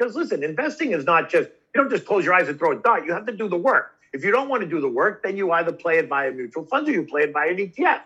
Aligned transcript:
Because 0.00 0.16
listen, 0.16 0.42
investing 0.42 0.92
is 0.92 1.04
not 1.04 1.28
just, 1.28 1.50
you 1.74 1.82
don't 1.82 1.90
just 1.90 2.06
close 2.06 2.24
your 2.24 2.32
eyes 2.32 2.48
and 2.48 2.58
throw 2.58 2.72
a 2.72 2.76
dart. 2.76 3.04
You 3.04 3.12
have 3.12 3.26
to 3.26 3.36
do 3.36 3.50
the 3.50 3.58
work. 3.58 3.96
If 4.14 4.24
you 4.24 4.30
don't 4.30 4.48
want 4.48 4.62
to 4.62 4.66
do 4.66 4.80
the 4.80 4.88
work, 4.88 5.22
then 5.22 5.36
you 5.36 5.52
either 5.52 5.72
play 5.72 5.98
it 5.98 6.08
via 6.08 6.30
mutual 6.30 6.64
funds 6.64 6.88
or 6.88 6.92
you 6.92 7.04
play 7.04 7.24
it 7.24 7.34
via 7.34 7.50
an 7.50 7.58
ETF. 7.58 8.00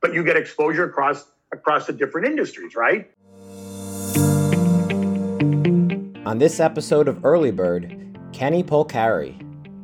But 0.00 0.14
you 0.14 0.22
get 0.22 0.36
exposure 0.36 0.84
across 0.84 1.26
across 1.50 1.88
the 1.88 1.92
different 1.92 2.28
industries, 2.28 2.76
right? 2.76 3.10
On 6.24 6.38
this 6.38 6.60
episode 6.60 7.08
of 7.08 7.24
Early 7.24 7.50
Bird, 7.50 8.16
Kenny 8.32 8.62
Polcari, 8.62 9.34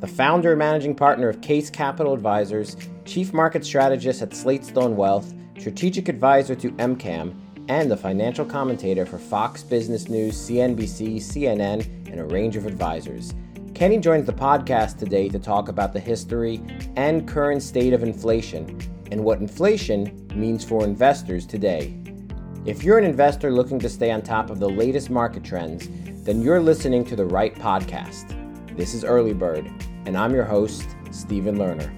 the 0.00 0.06
founder 0.06 0.52
and 0.52 0.60
managing 0.60 0.94
partner 0.94 1.28
of 1.28 1.40
Kace 1.40 1.72
Capital 1.72 2.14
Advisors, 2.14 2.76
chief 3.04 3.32
market 3.32 3.64
strategist 3.64 4.22
at 4.22 4.32
Slatestone 4.32 4.94
Wealth, 4.94 5.34
strategic 5.58 6.08
advisor 6.08 6.54
to 6.54 6.70
MCAM, 6.74 7.34
and 7.68 7.90
the 7.90 7.96
financial 7.96 8.44
commentator 8.44 9.04
for 9.04 9.18
Fox 9.18 9.62
Business 9.62 10.08
News, 10.08 10.36
CNBC, 10.36 11.16
CNN, 11.16 12.10
and 12.10 12.20
a 12.20 12.24
range 12.24 12.56
of 12.56 12.66
advisors. 12.66 13.34
Kenny 13.74 13.98
joins 13.98 14.24
the 14.24 14.32
podcast 14.32 14.98
today 14.98 15.28
to 15.28 15.38
talk 15.38 15.68
about 15.68 15.92
the 15.92 16.00
history 16.00 16.62
and 16.96 17.28
current 17.28 17.62
state 17.62 17.92
of 17.92 18.02
inflation 18.02 18.80
and 19.10 19.22
what 19.22 19.41
inflation 19.41 20.28
means 20.34 20.64
for 20.64 20.84
investors 20.84 21.46
today. 21.46 21.94
If 22.64 22.82
you're 22.82 22.98
an 22.98 23.05
investor 23.05 23.52
looking 23.52 23.78
to 23.80 23.88
stay 23.88 24.10
on 24.10 24.22
top 24.22 24.50
of 24.50 24.58
the 24.58 24.69
latest 24.69 25.10
market 25.10 25.44
trends, 25.44 25.88
then 26.24 26.42
you're 26.42 26.60
listening 26.60 27.05
to 27.05 27.16
the 27.16 27.27
right 27.27 27.55
podcast. 27.55 28.34
This 28.77 28.94
is 28.94 29.05
Early 29.05 29.33
Bird, 29.33 29.70
and 30.06 30.16
I'm 30.16 30.34
your 30.34 30.44
host, 30.44 30.96
Stephen 31.10 31.56
Lerner. 31.56 31.92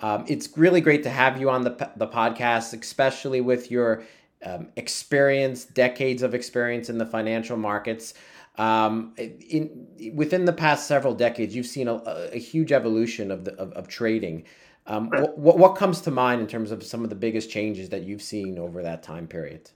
Um, 0.00 0.24
it's 0.26 0.56
really 0.56 0.80
great 0.80 1.02
to 1.04 1.10
have 1.10 1.40
you 1.40 1.50
on 1.50 1.62
the, 1.62 1.90
the 1.96 2.08
podcast, 2.08 2.80
especially 2.80 3.40
with 3.40 3.70
your 3.70 4.02
um, 4.44 4.68
experience, 4.76 5.64
decades 5.64 6.22
of 6.22 6.34
experience 6.34 6.88
in 6.88 6.98
the 6.98 7.06
financial 7.06 7.56
markets. 7.56 8.14
Um, 8.58 9.14
in 9.16 9.88
within 10.14 10.44
the 10.44 10.52
past 10.52 10.86
several 10.86 11.14
decades, 11.14 11.54
you've 11.54 11.66
seen 11.66 11.88
a, 11.88 11.94
a 11.94 12.38
huge 12.38 12.72
evolution 12.72 13.30
of 13.30 13.44
the 13.44 13.54
of, 13.54 13.72
of 13.72 13.88
trading. 13.88 14.44
Um, 14.86 15.10
what, 15.10 15.58
what 15.58 15.76
comes 15.76 16.00
to 16.02 16.10
mind 16.10 16.40
in 16.40 16.48
terms 16.48 16.72
of 16.72 16.82
some 16.82 17.04
of 17.04 17.10
the 17.10 17.16
biggest 17.16 17.50
changes 17.50 17.90
that 17.90 18.02
you've 18.02 18.22
seen 18.22 18.58
over 18.58 18.82
that 18.82 19.02
time 19.02 19.28
period? 19.28 19.70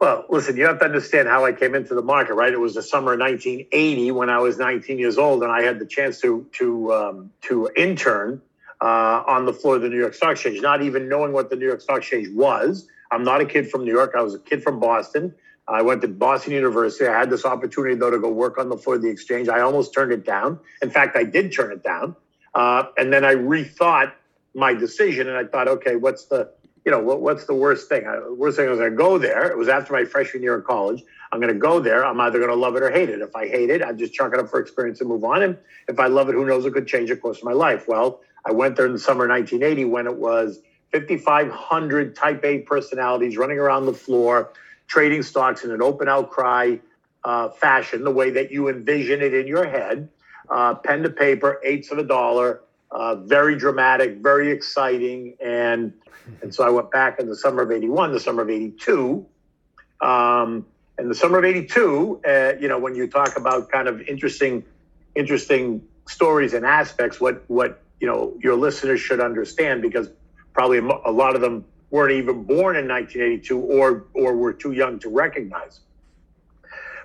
Well, 0.00 0.26
listen, 0.28 0.56
you 0.56 0.66
have 0.66 0.80
to 0.80 0.84
understand 0.84 1.28
how 1.28 1.44
I 1.44 1.52
came 1.52 1.74
into 1.74 1.94
the 1.94 2.02
market, 2.02 2.34
right? 2.34 2.52
It 2.52 2.58
was 2.58 2.74
the 2.74 2.82
summer 2.82 3.14
of 3.14 3.20
1980 3.20 4.10
when 4.10 4.28
I 4.28 4.38
was 4.38 4.58
19 4.58 4.98
years 4.98 5.18
old, 5.18 5.42
and 5.44 5.52
I 5.52 5.62
had 5.62 5.78
the 5.78 5.86
chance 5.86 6.20
to 6.20 6.46
to 6.58 6.92
um, 6.92 7.30
to 7.42 7.70
intern 7.76 8.42
uh, 8.80 9.22
on 9.26 9.46
the 9.46 9.52
floor 9.52 9.76
of 9.76 9.82
the 9.82 9.88
New 9.88 9.98
York 9.98 10.14
Stock 10.14 10.32
Exchange, 10.32 10.60
not 10.60 10.82
even 10.82 11.08
knowing 11.08 11.32
what 11.32 11.48
the 11.48 11.56
New 11.56 11.66
York 11.66 11.80
Stock 11.80 11.98
Exchange 11.98 12.28
was. 12.34 12.88
I'm 13.10 13.22
not 13.22 13.40
a 13.40 13.46
kid 13.46 13.70
from 13.70 13.84
New 13.84 13.92
York. 13.92 14.14
I 14.16 14.22
was 14.22 14.34
a 14.34 14.40
kid 14.40 14.62
from 14.62 14.80
Boston. 14.80 15.34
I 15.66 15.82
went 15.82 16.02
to 16.02 16.08
Boston 16.08 16.52
University. 16.52 17.06
I 17.06 17.18
had 17.18 17.30
this 17.30 17.44
opportunity, 17.44 17.94
though, 17.94 18.10
to 18.10 18.18
go 18.18 18.28
work 18.28 18.58
on 18.58 18.68
the 18.68 18.76
floor 18.76 18.96
of 18.96 19.02
the 19.02 19.08
exchange. 19.08 19.48
I 19.48 19.60
almost 19.60 19.94
turned 19.94 20.12
it 20.12 20.24
down. 20.24 20.60
In 20.82 20.90
fact, 20.90 21.16
I 21.16 21.24
did 21.24 21.52
turn 21.52 21.72
it 21.72 21.82
down. 21.82 22.16
Uh, 22.54 22.84
and 22.98 23.12
then 23.12 23.24
I 23.24 23.34
rethought 23.34 24.12
my 24.54 24.74
decision, 24.74 25.28
and 25.28 25.36
I 25.36 25.44
thought, 25.44 25.68
okay, 25.68 25.96
what's 25.96 26.26
the 26.26 26.50
you 26.84 26.92
know 26.92 27.00
what, 27.00 27.20
what's 27.20 27.46
the 27.46 27.54
worst 27.54 27.88
thing? 27.88 28.06
I, 28.06 28.18
worst 28.28 28.58
thing 28.58 28.68
was 28.68 28.80
I 28.80 28.90
go 28.90 29.16
there. 29.18 29.50
It 29.50 29.56
was 29.56 29.68
after 29.68 29.92
my 29.92 30.04
freshman 30.04 30.42
year 30.42 30.54
of 30.56 30.64
college. 30.64 31.02
I'm 31.32 31.40
going 31.40 31.52
to 31.52 31.58
go 31.58 31.80
there. 31.80 32.04
I'm 32.04 32.20
either 32.20 32.38
going 32.38 32.50
to 32.50 32.56
love 32.56 32.76
it 32.76 32.82
or 32.82 32.90
hate 32.90 33.08
it. 33.08 33.20
If 33.20 33.34
I 33.34 33.48
hate 33.48 33.70
it, 33.70 33.82
I 33.82 33.92
just 33.92 34.12
chalk 34.12 34.32
it 34.34 34.38
up 34.38 34.50
for 34.50 34.60
experience 34.60 35.00
and 35.00 35.08
move 35.08 35.24
on. 35.24 35.42
And 35.42 35.58
if 35.88 35.98
I 35.98 36.06
love 36.06 36.28
it, 36.28 36.34
who 36.34 36.44
knows? 36.44 36.66
It 36.66 36.74
could 36.74 36.86
change 36.86 37.08
the 37.08 37.16
course 37.16 37.38
of 37.38 37.44
my 37.44 37.52
life. 37.52 37.88
Well, 37.88 38.20
I 38.44 38.52
went 38.52 38.76
there 38.76 38.86
in 38.86 38.92
the 38.92 38.98
summer 38.98 39.26
1980 39.26 39.86
when 39.86 40.06
it 40.06 40.16
was 40.16 40.60
5,500 40.92 42.14
Type 42.14 42.44
A 42.44 42.58
personalities 42.58 43.36
running 43.36 43.58
around 43.58 43.86
the 43.86 43.94
floor, 43.94 44.52
trading 44.86 45.22
stocks 45.22 45.64
in 45.64 45.70
an 45.70 45.82
open 45.82 46.08
outcry 46.08 46.76
uh, 47.24 47.48
fashion, 47.50 48.04
the 48.04 48.10
way 48.10 48.30
that 48.30 48.50
you 48.50 48.68
envision 48.68 49.22
it 49.22 49.34
in 49.34 49.46
your 49.46 49.66
head, 49.66 50.08
uh, 50.50 50.74
pen 50.74 51.02
to 51.02 51.10
paper, 51.10 51.60
eighths 51.64 51.90
of 51.90 51.98
a 51.98 52.02
dollar, 52.02 52.60
uh, 52.90 53.16
very 53.16 53.56
dramatic, 53.56 54.18
very 54.18 54.50
exciting, 54.50 55.36
and 55.42 55.92
and 56.42 56.54
so 56.54 56.64
I 56.64 56.70
went 56.70 56.90
back 56.90 57.18
in 57.18 57.28
the 57.28 57.36
summer 57.36 57.62
of 57.62 57.70
'81, 57.70 58.12
the 58.12 58.20
summer 58.20 58.42
of 58.42 58.50
'82. 58.50 59.26
Um, 60.00 60.66
and 60.96 61.10
the 61.10 61.14
summer 61.14 61.38
of 61.38 61.44
'82, 61.44 62.20
uh, 62.26 62.52
you 62.60 62.68
know, 62.68 62.78
when 62.78 62.94
you 62.94 63.08
talk 63.08 63.36
about 63.36 63.70
kind 63.70 63.88
of 63.88 64.00
interesting, 64.02 64.64
interesting 65.14 65.82
stories 66.06 66.54
and 66.54 66.64
aspects, 66.64 67.20
what 67.20 67.44
what 67.48 67.82
you 68.00 68.06
know 68.06 68.36
your 68.42 68.54
listeners 68.54 69.00
should 69.00 69.20
understand 69.20 69.82
because 69.82 70.08
probably 70.52 70.78
a 70.78 71.10
lot 71.10 71.34
of 71.34 71.40
them 71.40 71.64
weren't 71.94 72.12
even 72.12 72.42
born 72.42 72.74
in 72.74 72.88
1982 72.88 73.56
or 73.56 74.06
or 74.14 74.34
were 74.34 74.52
too 74.52 74.72
young 74.72 74.98
to 74.98 75.08
recognize. 75.08 75.78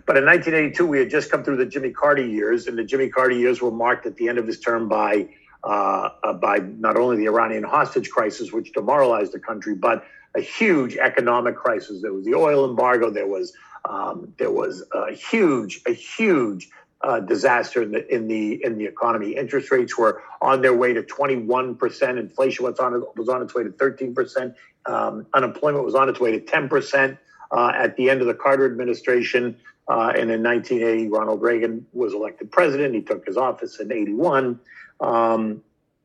But 0.08 0.18
in 0.18 0.26
1982, 0.26 0.88
we 0.88 0.98
had 0.98 1.12
just 1.12 1.30
come 1.30 1.44
through 1.44 1.58
the 1.58 1.68
Jimmy 1.68 1.92
Carter 1.92 2.26
years, 2.26 2.66
and 2.66 2.76
the 2.76 2.84
Jimmy 2.84 3.08
Carter 3.08 3.36
years 3.36 3.62
were 3.62 3.70
marked 3.70 4.08
at 4.08 4.16
the 4.16 4.28
end 4.28 4.40
of 4.40 4.48
his 4.48 4.60
term 4.60 4.90
by 4.90 5.30
uh, 5.64 6.10
uh, 6.24 6.34
by 6.34 6.58
not 6.58 6.98
only 6.98 7.18
the 7.18 7.28
Iranian 7.28 7.64
hostage 7.64 8.10
crisis, 8.10 8.52
which 8.52 8.74
demoralized 8.74 9.32
the 9.32 9.40
country, 9.40 9.76
but 9.76 10.04
a 10.36 10.42
huge 10.42 10.98
economic 10.98 11.56
crisis. 11.56 12.02
There 12.02 12.14
was 12.14 12.26
the 12.26 12.34
oil 12.34 12.68
embargo. 12.68 13.12
There 13.12 13.28
was 13.28 13.54
um, 13.88 14.34
there 14.40 14.52
was 14.52 14.84
a 14.92 15.14
huge 15.14 15.82
a 15.86 15.94
huge 15.94 16.68
uh, 17.02 17.20
disaster 17.20 17.82
in 17.82 17.92
the 17.92 18.14
in 18.14 18.28
the 18.28 18.64
in 18.64 18.78
the 18.78 18.86
economy. 18.86 19.36
Interest 19.36 19.72
rates 19.72 19.98
were 19.98 20.22
on 20.42 20.62
their 20.62 20.74
way 20.74 20.94
to 20.94 21.04
21 21.04 21.76
percent. 21.76 22.18
Inflation 22.18 22.66
was 22.66 22.80
on 22.80 23.04
was 23.16 23.30
on 23.30 23.42
its 23.42 23.56
way 23.56 23.64
to 23.64 23.72
13 23.72 24.14
percent. 24.14 24.56
Um, 24.86 25.26
unemployment 25.34 25.86
was 25.86 25.96
on 25.96 26.10
its 26.10 26.20
way 26.20 26.32
to 26.32 26.40
10 26.40 26.70
percent. 26.70 27.18
Uh, 27.52 27.72
at 27.74 27.96
the 27.96 28.10
end 28.10 28.22
of 28.22 28.28
the 28.28 28.34
Carter 28.34 28.66
administration, 28.66 29.58
uh, 29.88 30.14
and 30.16 30.30
in 30.30 30.44
1980, 30.44 31.08
Ronald 31.08 31.42
Reagan 31.42 31.86
was 31.94 32.14
elected 32.14 32.52
president. 32.52 32.94
He 32.94 33.02
took 33.02 33.26
his 33.26 33.38
office 33.38 33.80
in 33.80 33.92
81. 33.92 34.60
Um, 35.02 35.64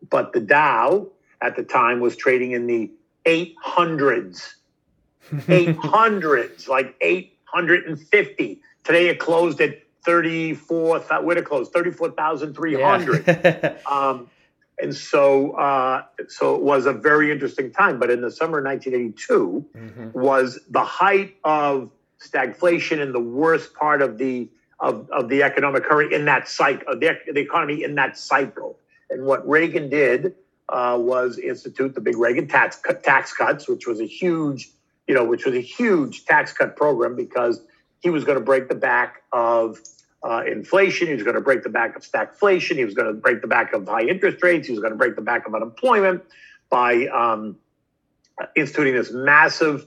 but 0.09 0.33
the 0.33 0.41
Dow 0.41 1.09
at 1.43 1.57
the 1.57 1.63
time 1.63 2.01
was 2.01 2.17
trading 2.17 2.53
in 2.53 2.67
the 2.67 2.91
800s, 3.27 4.55
800s, 5.33 6.69
like 6.69 6.95
850. 7.01 8.61
Today 8.85 9.09
it 9.09 9.19
closed 9.19 9.61
at 9.61 9.83
34, 10.05 11.01
where 11.01 11.39
it 11.39 11.45
close? 11.45 11.69
34,300. 11.69 13.25
Yeah. 13.27 13.77
um, 13.91 14.31
and 14.81 14.95
so, 14.95 15.53
uh, 15.53 16.03
so 16.29 16.57
it 16.57 16.63
was 16.63 16.87
a 16.87 16.93
very 16.93 17.31
interesting 17.31 17.71
time. 17.71 17.99
But 17.99 18.11
in 18.11 18.23
the 18.23 18.31
summer 18.31 18.59
of 18.59 18.65
1982 18.65 19.65
mm-hmm. 19.77 20.19
was 20.19 20.61
the 20.69 20.83
height 20.83 21.37
of 21.45 21.91
stagflation 22.21 23.01
and 23.01 23.15
the 23.15 23.21
worst 23.21 23.75
part 23.75 24.03
of 24.03 24.19
the 24.19 24.49
of, 24.81 25.09
of 25.11 25.29
the 25.29 25.43
economic 25.43 25.85
current 25.85 26.13
in 26.13 26.25
that 26.25 26.49
cycle, 26.49 26.99
the, 26.99 27.17
the 27.33 27.41
economy 27.41 27.85
in 27.85 27.95
that 27.95 28.19
cycle. 28.19 28.79
And 29.09 29.25
what 29.25 29.49
Reagan 29.49 29.89
did 29.89 30.35
uh, 30.69 30.99
was 31.01 31.39
institute 31.39 31.95
the 31.95 32.01
big 32.01 32.17
Reagan 32.17 32.49
tax 32.49 32.81
tax 33.03 33.33
cuts, 33.33 33.69
which 33.69 33.87
was 33.87 34.01
a 34.01 34.07
huge, 34.07 34.71
you 35.07 35.15
know, 35.15 35.25
which 35.25 35.47
was 35.47 35.55
a 35.55 35.61
huge 35.61 36.25
tax 36.25 36.53
cut 36.53 36.77
program 36.77 37.15
because 37.15 37.63
he 38.01 38.11
was 38.11 38.25
going 38.25 38.39
to 38.39 38.45
break 38.45 38.69
the 38.69 38.75
back 38.75 39.23
of 39.33 39.79
uh, 40.25 40.43
inflation. 40.47 41.07
He 41.09 41.15
was 41.15 41.23
going 41.23 41.37
to 41.37 41.41
break 41.41 41.63
the 41.63 41.69
back 41.69 41.97
of 41.97 42.03
stagflation. 42.03 42.77
He 42.77 42.85
was 42.85 42.95
going 42.95 43.09
to 43.09 43.15
break 43.15 43.43
the 43.43 43.47
back 43.47 43.73
of 43.73 43.87
high 43.87 44.03
interest 44.03 44.43
rates. 44.43 44.67
He 44.67 44.73
was 44.73 44.81
going 44.81 44.93
to 44.93 44.99
break 44.99 45.17
the 45.17 45.23
back 45.23 45.47
of 45.47 45.55
unemployment 45.55 46.23
by 46.71 47.07
um, 47.09 47.57
instituting 48.57 48.95
this 48.95 49.13
massive 49.13 49.87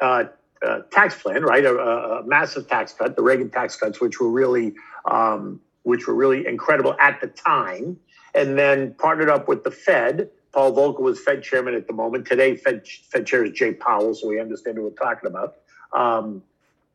uh, 0.00 0.24
uh, 0.66 0.80
tax 0.90 1.20
plan, 1.20 1.42
right? 1.42 1.64
A, 1.64 1.74
a, 1.74 2.22
massive 2.26 2.66
tax 2.68 2.92
cut, 2.92 3.16
the 3.16 3.22
Reagan 3.22 3.50
tax 3.50 3.76
cuts, 3.76 4.00
which 4.00 4.18
were 4.20 4.30
really, 4.30 4.74
um, 5.04 5.60
which 5.82 6.06
were 6.06 6.14
really 6.14 6.46
incredible 6.46 6.96
at 6.98 7.20
the 7.20 7.26
time, 7.26 7.98
and 8.34 8.58
then 8.58 8.94
partnered 8.94 9.28
up 9.28 9.46
with 9.46 9.64
the 9.64 9.70
Fed 9.70 10.30
Paul 10.54 10.72
Volcker 10.72 11.00
was 11.00 11.20
Fed 11.20 11.42
chairman 11.42 11.74
at 11.74 11.88
the 11.88 11.92
moment. 11.92 12.26
Today, 12.26 12.56
Fed, 12.56 12.86
Fed 12.86 13.26
chair 13.26 13.44
is 13.44 13.52
Jay 13.52 13.74
Powell, 13.74 14.14
so 14.14 14.28
we 14.28 14.40
understand 14.40 14.78
what 14.78 14.92
we're 14.92 14.96
talking 14.96 15.28
about. 15.28 15.56
Um, 15.92 16.42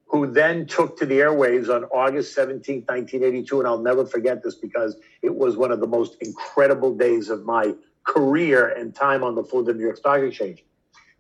who 0.10 0.26
then 0.26 0.66
took 0.66 0.98
to 0.98 1.06
the 1.06 1.20
airwaves 1.20 1.70
on 1.74 1.84
August 1.86 2.34
17, 2.34 2.84
1982. 2.88 3.60
And 3.60 3.68
I'll 3.68 3.82
never 3.82 4.06
forget 4.06 4.44
this 4.44 4.56
because 4.56 4.98
it 5.22 5.36
was 5.36 5.56
one 5.56 5.72
of 5.72 5.80
the 5.80 5.88
most 5.88 6.18
incredible 6.22 6.96
days 6.96 7.30
of 7.30 7.46
my 7.46 7.76
career 8.04 8.70
and 8.70 8.94
time 8.94 9.24
on 9.24 9.36
the 9.36 9.44
floor 9.44 9.62
of 9.62 9.68
the 9.68 9.74
New 9.74 9.84
York 9.84 9.98
Stock 9.98 10.20
Exchange. 10.22 10.64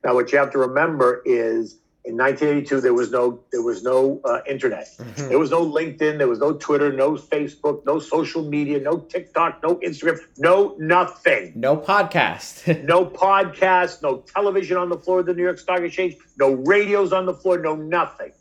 Now, 0.03 0.15
what 0.15 0.31
you 0.31 0.39
have 0.39 0.51
to 0.51 0.57
remember 0.57 1.21
is 1.23 1.79
in 2.05 2.17
1982 2.17 2.81
there 2.81 2.93
was 2.93 3.11
no 3.11 3.43
there 3.51 3.61
was 3.61 3.83
no 3.83 4.21
uh, 4.23 4.39
internet 4.47 4.87
mm-hmm. 4.97 5.27
there 5.27 5.37
was 5.37 5.51
no 5.51 5.63
linkedin 5.69 6.17
there 6.17 6.29
was 6.29 6.39
no 6.39 6.53
twitter 6.53 6.93
no 6.93 7.11
facebook 7.11 7.85
no 7.85 7.99
social 7.99 8.41
media 8.41 8.79
no 8.79 8.99
tiktok 8.99 9.61
no 9.61 9.75
instagram 9.75 10.17
no 10.37 10.75
nothing 10.79 11.51
no 11.55 11.75
podcast 11.75 12.83
no 12.85 13.05
podcast 13.05 14.01
no 14.01 14.23
television 14.33 14.77
on 14.77 14.87
the 14.87 14.97
floor 14.97 15.19
of 15.19 15.25
the 15.25 15.33
new 15.33 15.43
york 15.43 15.59
stock 15.59 15.81
exchange 15.81 16.15
no 16.37 16.53
radios 16.53 17.11
on 17.11 17.25
the 17.25 17.33
floor 17.33 17.59
no 17.59 17.75
nothing 17.75 18.31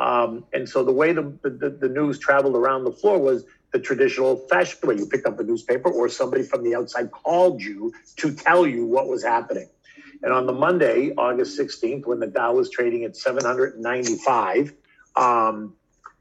um, 0.00 0.44
and 0.54 0.68
so 0.68 0.84
the 0.84 0.92
way 0.92 1.12
the, 1.12 1.22
the, 1.44 1.78
the 1.80 1.90
news 1.90 2.18
traveled 2.18 2.56
around 2.56 2.84
the 2.84 2.92
floor 2.92 3.20
was 3.20 3.44
the 3.72 3.80
traditional 3.80 4.36
fashioned 4.50 4.82
way 4.84 4.96
you 4.96 5.06
picked 5.06 5.26
up 5.26 5.40
a 5.40 5.44
newspaper 5.44 5.90
or 5.90 6.08
somebody 6.08 6.44
from 6.44 6.64
the 6.64 6.76
outside 6.76 7.10
called 7.12 7.62
you 7.62 7.92
to 8.18 8.34
tell 8.34 8.66
you 8.66 8.86
what 8.86 9.08
was 9.08 9.24
happening 9.24 9.68
and 10.22 10.34
on 10.34 10.46
the 10.46 10.54
Monday, 10.54 11.12
August 11.18 11.58
16th, 11.58 12.06
when 12.06 12.20
the 12.20 12.28
Dow 12.28 12.54
was 12.54 12.70
trading 12.70 13.04
at 13.04 13.16
795, 13.16 14.74
um, 15.16 15.76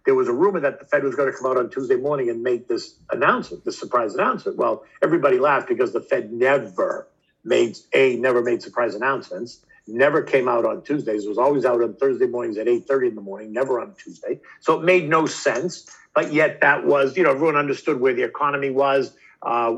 there 0.06 0.16
was 0.16 0.30
a 0.30 0.34
rumor 0.34 0.62
that 0.62 0.80
the 0.80 0.86
Fed 0.88 1.04
was 1.04 1.16
going 1.16 1.31
to 1.31 1.38
come 1.38 1.52
out 1.52 1.58
on 1.58 1.70
Tuesday 1.70 1.98
morning 1.98 2.31
and 2.31 2.44
make 2.44 2.68
this 2.68 2.96
announcement, 3.12 3.66
this 3.66 3.80
surprise 3.80 4.16
announcement. 4.16 4.58
Well, 4.58 4.86
everybody 5.04 5.40
laughed 5.40 5.70
because 5.70 5.94
the 5.94 6.02
Fed 6.02 6.34
never 6.34 7.08
made 7.46 7.78
a 7.94 8.18
never 8.18 8.44
made 8.44 8.64
surprise 8.64 8.96
announcements. 8.96 9.66
Never 9.89 10.21
came 10.21 10.47
out 10.47 10.65
on 10.65 10.83
Tuesdays. 10.83 11.25
It 11.25 11.30
was 11.30 11.38
always 11.38 11.65
out 11.65 11.81
on 11.81 11.95
Thursday 11.95 12.27
mornings 12.27 12.57
at 12.57 12.68
8:30 12.68 13.09
in 13.09 13.15
the 13.15 13.21
morning, 13.21 13.51
never 13.53 13.80
on 13.80 13.95
Tuesday. 13.95 14.39
So 14.59 14.80
it 14.80 14.83
made 14.83 15.09
no 15.09 15.25
sense. 15.25 15.89
But 16.15 16.33
yet 16.33 16.62
that 16.62 16.86
was, 16.86 17.15
you 17.15 17.24
know, 17.24 17.31
everyone 17.31 17.56
understood 17.56 18.01
where 18.01 18.13
the 18.13 18.24
economy 18.24 18.71
was 18.71 19.13
uh, 19.41 19.75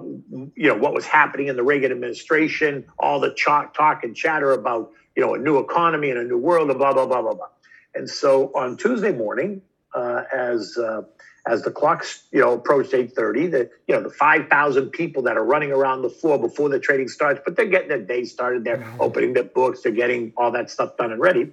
you 0.55 0.67
know, 0.67 0.75
what 0.75 0.93
was 0.93 1.05
happening 1.05 1.47
in 1.47 1.55
the 1.55 1.63
Reagan 1.63 1.91
administration, 1.91 2.85
all 2.97 3.19
the 3.19 3.31
talk, 3.31 3.73
talk 3.75 4.03
and 4.03 4.15
chatter 4.15 4.53
about, 4.53 4.91
you 5.15 5.23
know, 5.23 5.35
a 5.35 5.37
new 5.37 5.59
economy 5.59 6.09
and 6.09 6.19
a 6.19 6.23
new 6.23 6.37
world 6.37 6.69
and 6.69 6.79
blah, 6.79 6.93
blah, 6.93 7.05
blah, 7.05 7.21
blah, 7.21 7.33
blah. 7.33 7.45
And 7.93 8.09
so 8.09 8.51
on 8.55 8.77
Tuesday 8.77 9.11
morning, 9.11 9.61
uh, 9.93 10.23
as 10.33 10.77
uh, 10.77 11.01
as 11.47 11.63
the 11.63 11.71
clocks, 11.71 12.23
you 12.31 12.39
know, 12.39 12.53
approached 12.53 12.91
8.30, 12.91 13.51
the, 13.51 13.69
you 13.87 13.95
know, 13.95 14.03
the 14.03 14.09
5,000 14.09 14.89
people 14.91 15.23
that 15.23 15.37
are 15.37 15.43
running 15.43 15.71
around 15.71 16.03
the 16.03 16.09
floor 16.09 16.37
before 16.37 16.69
the 16.69 16.79
trading 16.79 17.07
starts, 17.07 17.41
but 17.43 17.55
they're 17.55 17.65
getting 17.65 17.89
their 17.89 18.01
day 18.01 18.25
started. 18.25 18.63
They're 18.63 18.85
opening 18.99 19.33
their 19.33 19.43
books. 19.43 19.81
They're 19.81 19.91
getting 19.91 20.33
all 20.37 20.51
that 20.51 20.69
stuff 20.69 20.97
done 20.97 21.11
and 21.11 21.19
ready. 21.19 21.51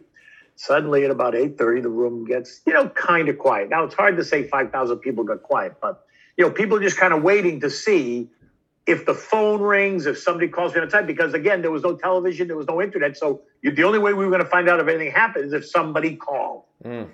Suddenly 0.57 1.05
at 1.05 1.11
about 1.11 1.35
8.30, 1.35 1.83
the 1.83 1.89
room 1.89 2.27
gets, 2.27 2.61
you 2.67 2.75
know, 2.75 2.89
kind 2.91 3.29
of 3.29 3.39
quiet. 3.39 3.71
Now, 3.71 3.85
it's 3.85 3.95
hard 3.95 4.17
to 4.17 4.25
say 4.25 4.47
5,000 4.47 4.99
people 4.99 5.25
got 5.25 5.43
quiet, 5.43 5.77
but 5.81 6.05
you 6.37 6.45
know, 6.45 6.51
people 6.51 6.77
are 6.77 6.83
just 6.83 6.97
kind 6.97 7.13
of 7.13 7.23
waiting 7.23 7.61
to 7.61 7.71
see 7.71 8.29
if 8.87 9.05
the 9.05 9.13
phone 9.13 9.61
rings, 9.61 10.07
if 10.07 10.19
somebody 10.19 10.49
calls 10.49 10.75
me 10.75 10.81
on 10.81 10.89
time, 10.89 11.07
because 11.07 11.35
again, 11.35 11.61
there 11.61 11.71
was 11.71 11.83
no 11.83 11.97
television, 11.97 12.47
there 12.49 12.57
was 12.57 12.67
no 12.67 12.81
internet. 12.81 13.17
So 13.17 13.43
you, 13.61 13.71
the 13.71 13.83
only 13.83 13.99
way 13.99 14.15
we 14.15 14.25
were 14.25 14.31
going 14.31 14.43
to 14.43 14.49
find 14.49 14.69
out 14.69 14.81
if 14.81 14.89
anything 14.89 15.13
happened 15.13 15.47
is 15.47 15.53
if 15.53 15.69
somebody 15.69 16.17
called. 16.17 16.63
Mm. 16.85 17.09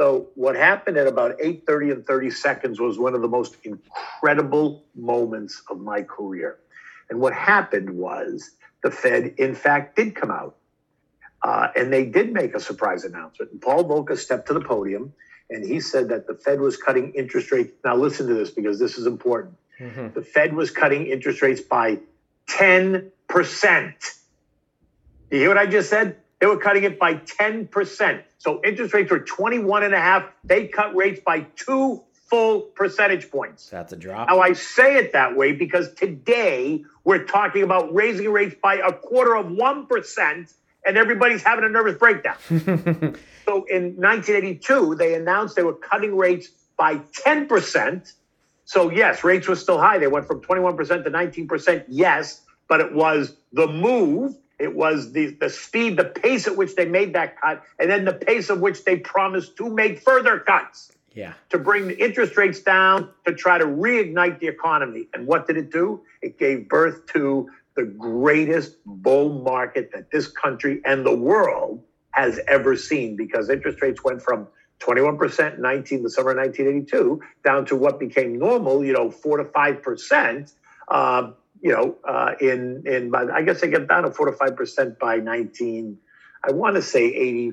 So 0.00 0.28
what 0.34 0.56
happened 0.56 0.96
at 0.96 1.06
about 1.06 1.38
8:30 1.38 1.92
and 1.92 2.06
30 2.06 2.30
seconds 2.30 2.80
was 2.80 2.98
one 2.98 3.14
of 3.14 3.20
the 3.20 3.28
most 3.28 3.56
incredible 3.64 4.86
moments 4.94 5.62
of 5.68 5.78
my 5.78 6.02
career. 6.02 6.56
And 7.10 7.20
what 7.20 7.34
happened 7.34 7.90
was 7.90 8.52
the 8.82 8.90
Fed, 8.90 9.34
in 9.36 9.54
fact, 9.54 9.96
did 9.96 10.14
come 10.14 10.30
out. 10.30 10.56
Uh, 11.42 11.68
and 11.76 11.92
they 11.92 12.06
did 12.06 12.32
make 12.32 12.54
a 12.54 12.60
surprise 12.60 13.04
announcement. 13.04 13.52
And 13.52 13.60
Paul 13.60 13.84
Volcker 13.84 14.16
stepped 14.16 14.46
to 14.46 14.54
the 14.54 14.62
podium 14.62 15.12
and 15.50 15.66
he 15.66 15.80
said 15.80 16.08
that 16.08 16.26
the 16.26 16.34
Fed 16.34 16.60
was 16.60 16.78
cutting 16.78 17.12
interest 17.12 17.52
rates. 17.52 17.72
Now, 17.84 17.94
listen 17.94 18.26
to 18.28 18.32
this 18.32 18.50
because 18.50 18.78
this 18.78 18.96
is 18.96 19.06
important. 19.06 19.54
Mm-hmm. 19.78 20.14
The 20.14 20.22
Fed 20.22 20.54
was 20.54 20.70
cutting 20.70 21.08
interest 21.08 21.42
rates 21.42 21.60
by 21.60 21.98
10%. 22.48 23.12
You 25.30 25.38
hear 25.38 25.48
what 25.48 25.58
I 25.58 25.66
just 25.66 25.90
said? 25.90 26.16
They 26.40 26.46
were 26.46 26.56
cutting 26.56 26.84
it 26.84 26.98
by 26.98 27.14
10%. 27.14 28.22
So 28.38 28.60
interest 28.64 28.94
rates 28.94 29.10
were 29.10 29.20
21 29.20 29.84
and 29.84 29.94
a 29.94 30.00
half. 30.00 30.24
They 30.42 30.68
cut 30.68 30.96
rates 30.96 31.20
by 31.24 31.46
two 31.56 32.02
full 32.30 32.60
percentage 32.60 33.30
points. 33.30 33.68
That's 33.68 33.92
a 33.92 33.96
drop. 33.96 34.28
Now 34.28 34.40
I 34.40 34.54
say 34.54 34.96
it 34.96 35.12
that 35.12 35.36
way 35.36 35.52
because 35.52 35.92
today 35.94 36.84
we're 37.04 37.24
talking 37.24 37.62
about 37.62 37.92
raising 37.92 38.30
rates 38.30 38.54
by 38.62 38.76
a 38.76 38.92
quarter 38.92 39.36
of 39.36 39.46
1% 39.46 40.54
and 40.86 40.96
everybody's 40.96 41.42
having 41.42 41.64
a 41.64 41.68
nervous 41.68 41.98
breakdown. 41.98 42.36
so 42.48 43.64
in 43.68 43.96
1982, 43.96 44.94
they 44.94 45.14
announced 45.14 45.56
they 45.56 45.62
were 45.62 45.74
cutting 45.74 46.16
rates 46.16 46.48
by 46.78 46.96
10%. 46.96 48.12
So, 48.64 48.90
yes, 48.90 49.24
rates 49.24 49.48
were 49.48 49.56
still 49.56 49.78
high. 49.78 49.98
They 49.98 50.06
went 50.06 50.26
from 50.26 50.40
21% 50.40 51.04
to 51.04 51.10
19%, 51.10 51.84
yes, 51.88 52.40
but 52.68 52.80
it 52.80 52.94
was 52.94 53.36
the 53.52 53.66
move. 53.66 54.36
It 54.60 54.74
was 54.74 55.12
the, 55.12 55.28
the 55.40 55.48
speed, 55.48 55.96
the 55.96 56.04
pace 56.04 56.46
at 56.46 56.56
which 56.56 56.74
they 56.74 56.84
made 56.84 57.14
that 57.14 57.40
cut, 57.40 57.62
and 57.78 57.90
then 57.90 58.04
the 58.04 58.12
pace 58.12 58.50
of 58.50 58.60
which 58.60 58.84
they 58.84 58.96
promised 58.96 59.56
to 59.56 59.68
make 59.68 60.00
further 60.00 60.38
cuts. 60.38 60.92
Yeah. 61.12 61.32
To 61.48 61.58
bring 61.58 61.88
the 61.88 61.98
interest 61.98 62.36
rates 62.36 62.60
down 62.60 63.10
to 63.26 63.34
try 63.34 63.58
to 63.58 63.64
reignite 63.64 64.38
the 64.38 64.46
economy. 64.46 65.08
And 65.12 65.26
what 65.26 65.46
did 65.46 65.56
it 65.56 65.72
do? 65.72 66.02
It 66.22 66.38
gave 66.38 66.68
birth 66.68 67.06
to 67.14 67.48
the 67.74 67.84
greatest 67.84 68.76
bull 68.84 69.42
market 69.42 69.90
that 69.92 70.10
this 70.10 70.28
country 70.28 70.80
and 70.84 71.04
the 71.04 71.14
world 71.14 71.82
has 72.10 72.38
ever 72.46 72.76
seen 72.76 73.16
because 73.16 73.48
interest 73.48 73.80
rates 73.80 74.04
went 74.04 74.20
from 74.20 74.46
21% 74.80 75.54
in 75.54 75.62
19 75.62 76.02
the 76.02 76.10
summer 76.10 76.30
of 76.30 76.36
1982 76.36 77.20
down 77.44 77.64
to 77.66 77.76
what 77.76 78.00
became 78.00 78.38
normal 78.38 78.84
you 78.84 78.92
know 78.92 79.10
4 79.10 79.38
to 79.38 79.44
5% 79.44 80.52
uh, 80.88 81.30
you 81.62 81.72
know 81.72 81.96
uh, 82.08 82.34
in 82.40 82.82
in 82.86 83.14
i 83.14 83.42
guess 83.42 83.60
they 83.60 83.68
get 83.68 83.88
down 83.88 84.02
to 84.04 84.10
4 84.10 84.30
to 84.30 84.32
5% 84.32 84.98
by 84.98 85.16
19 85.16 85.98
i 86.44 86.52
want 86.52 86.76
to 86.76 86.82
say 86.82 87.50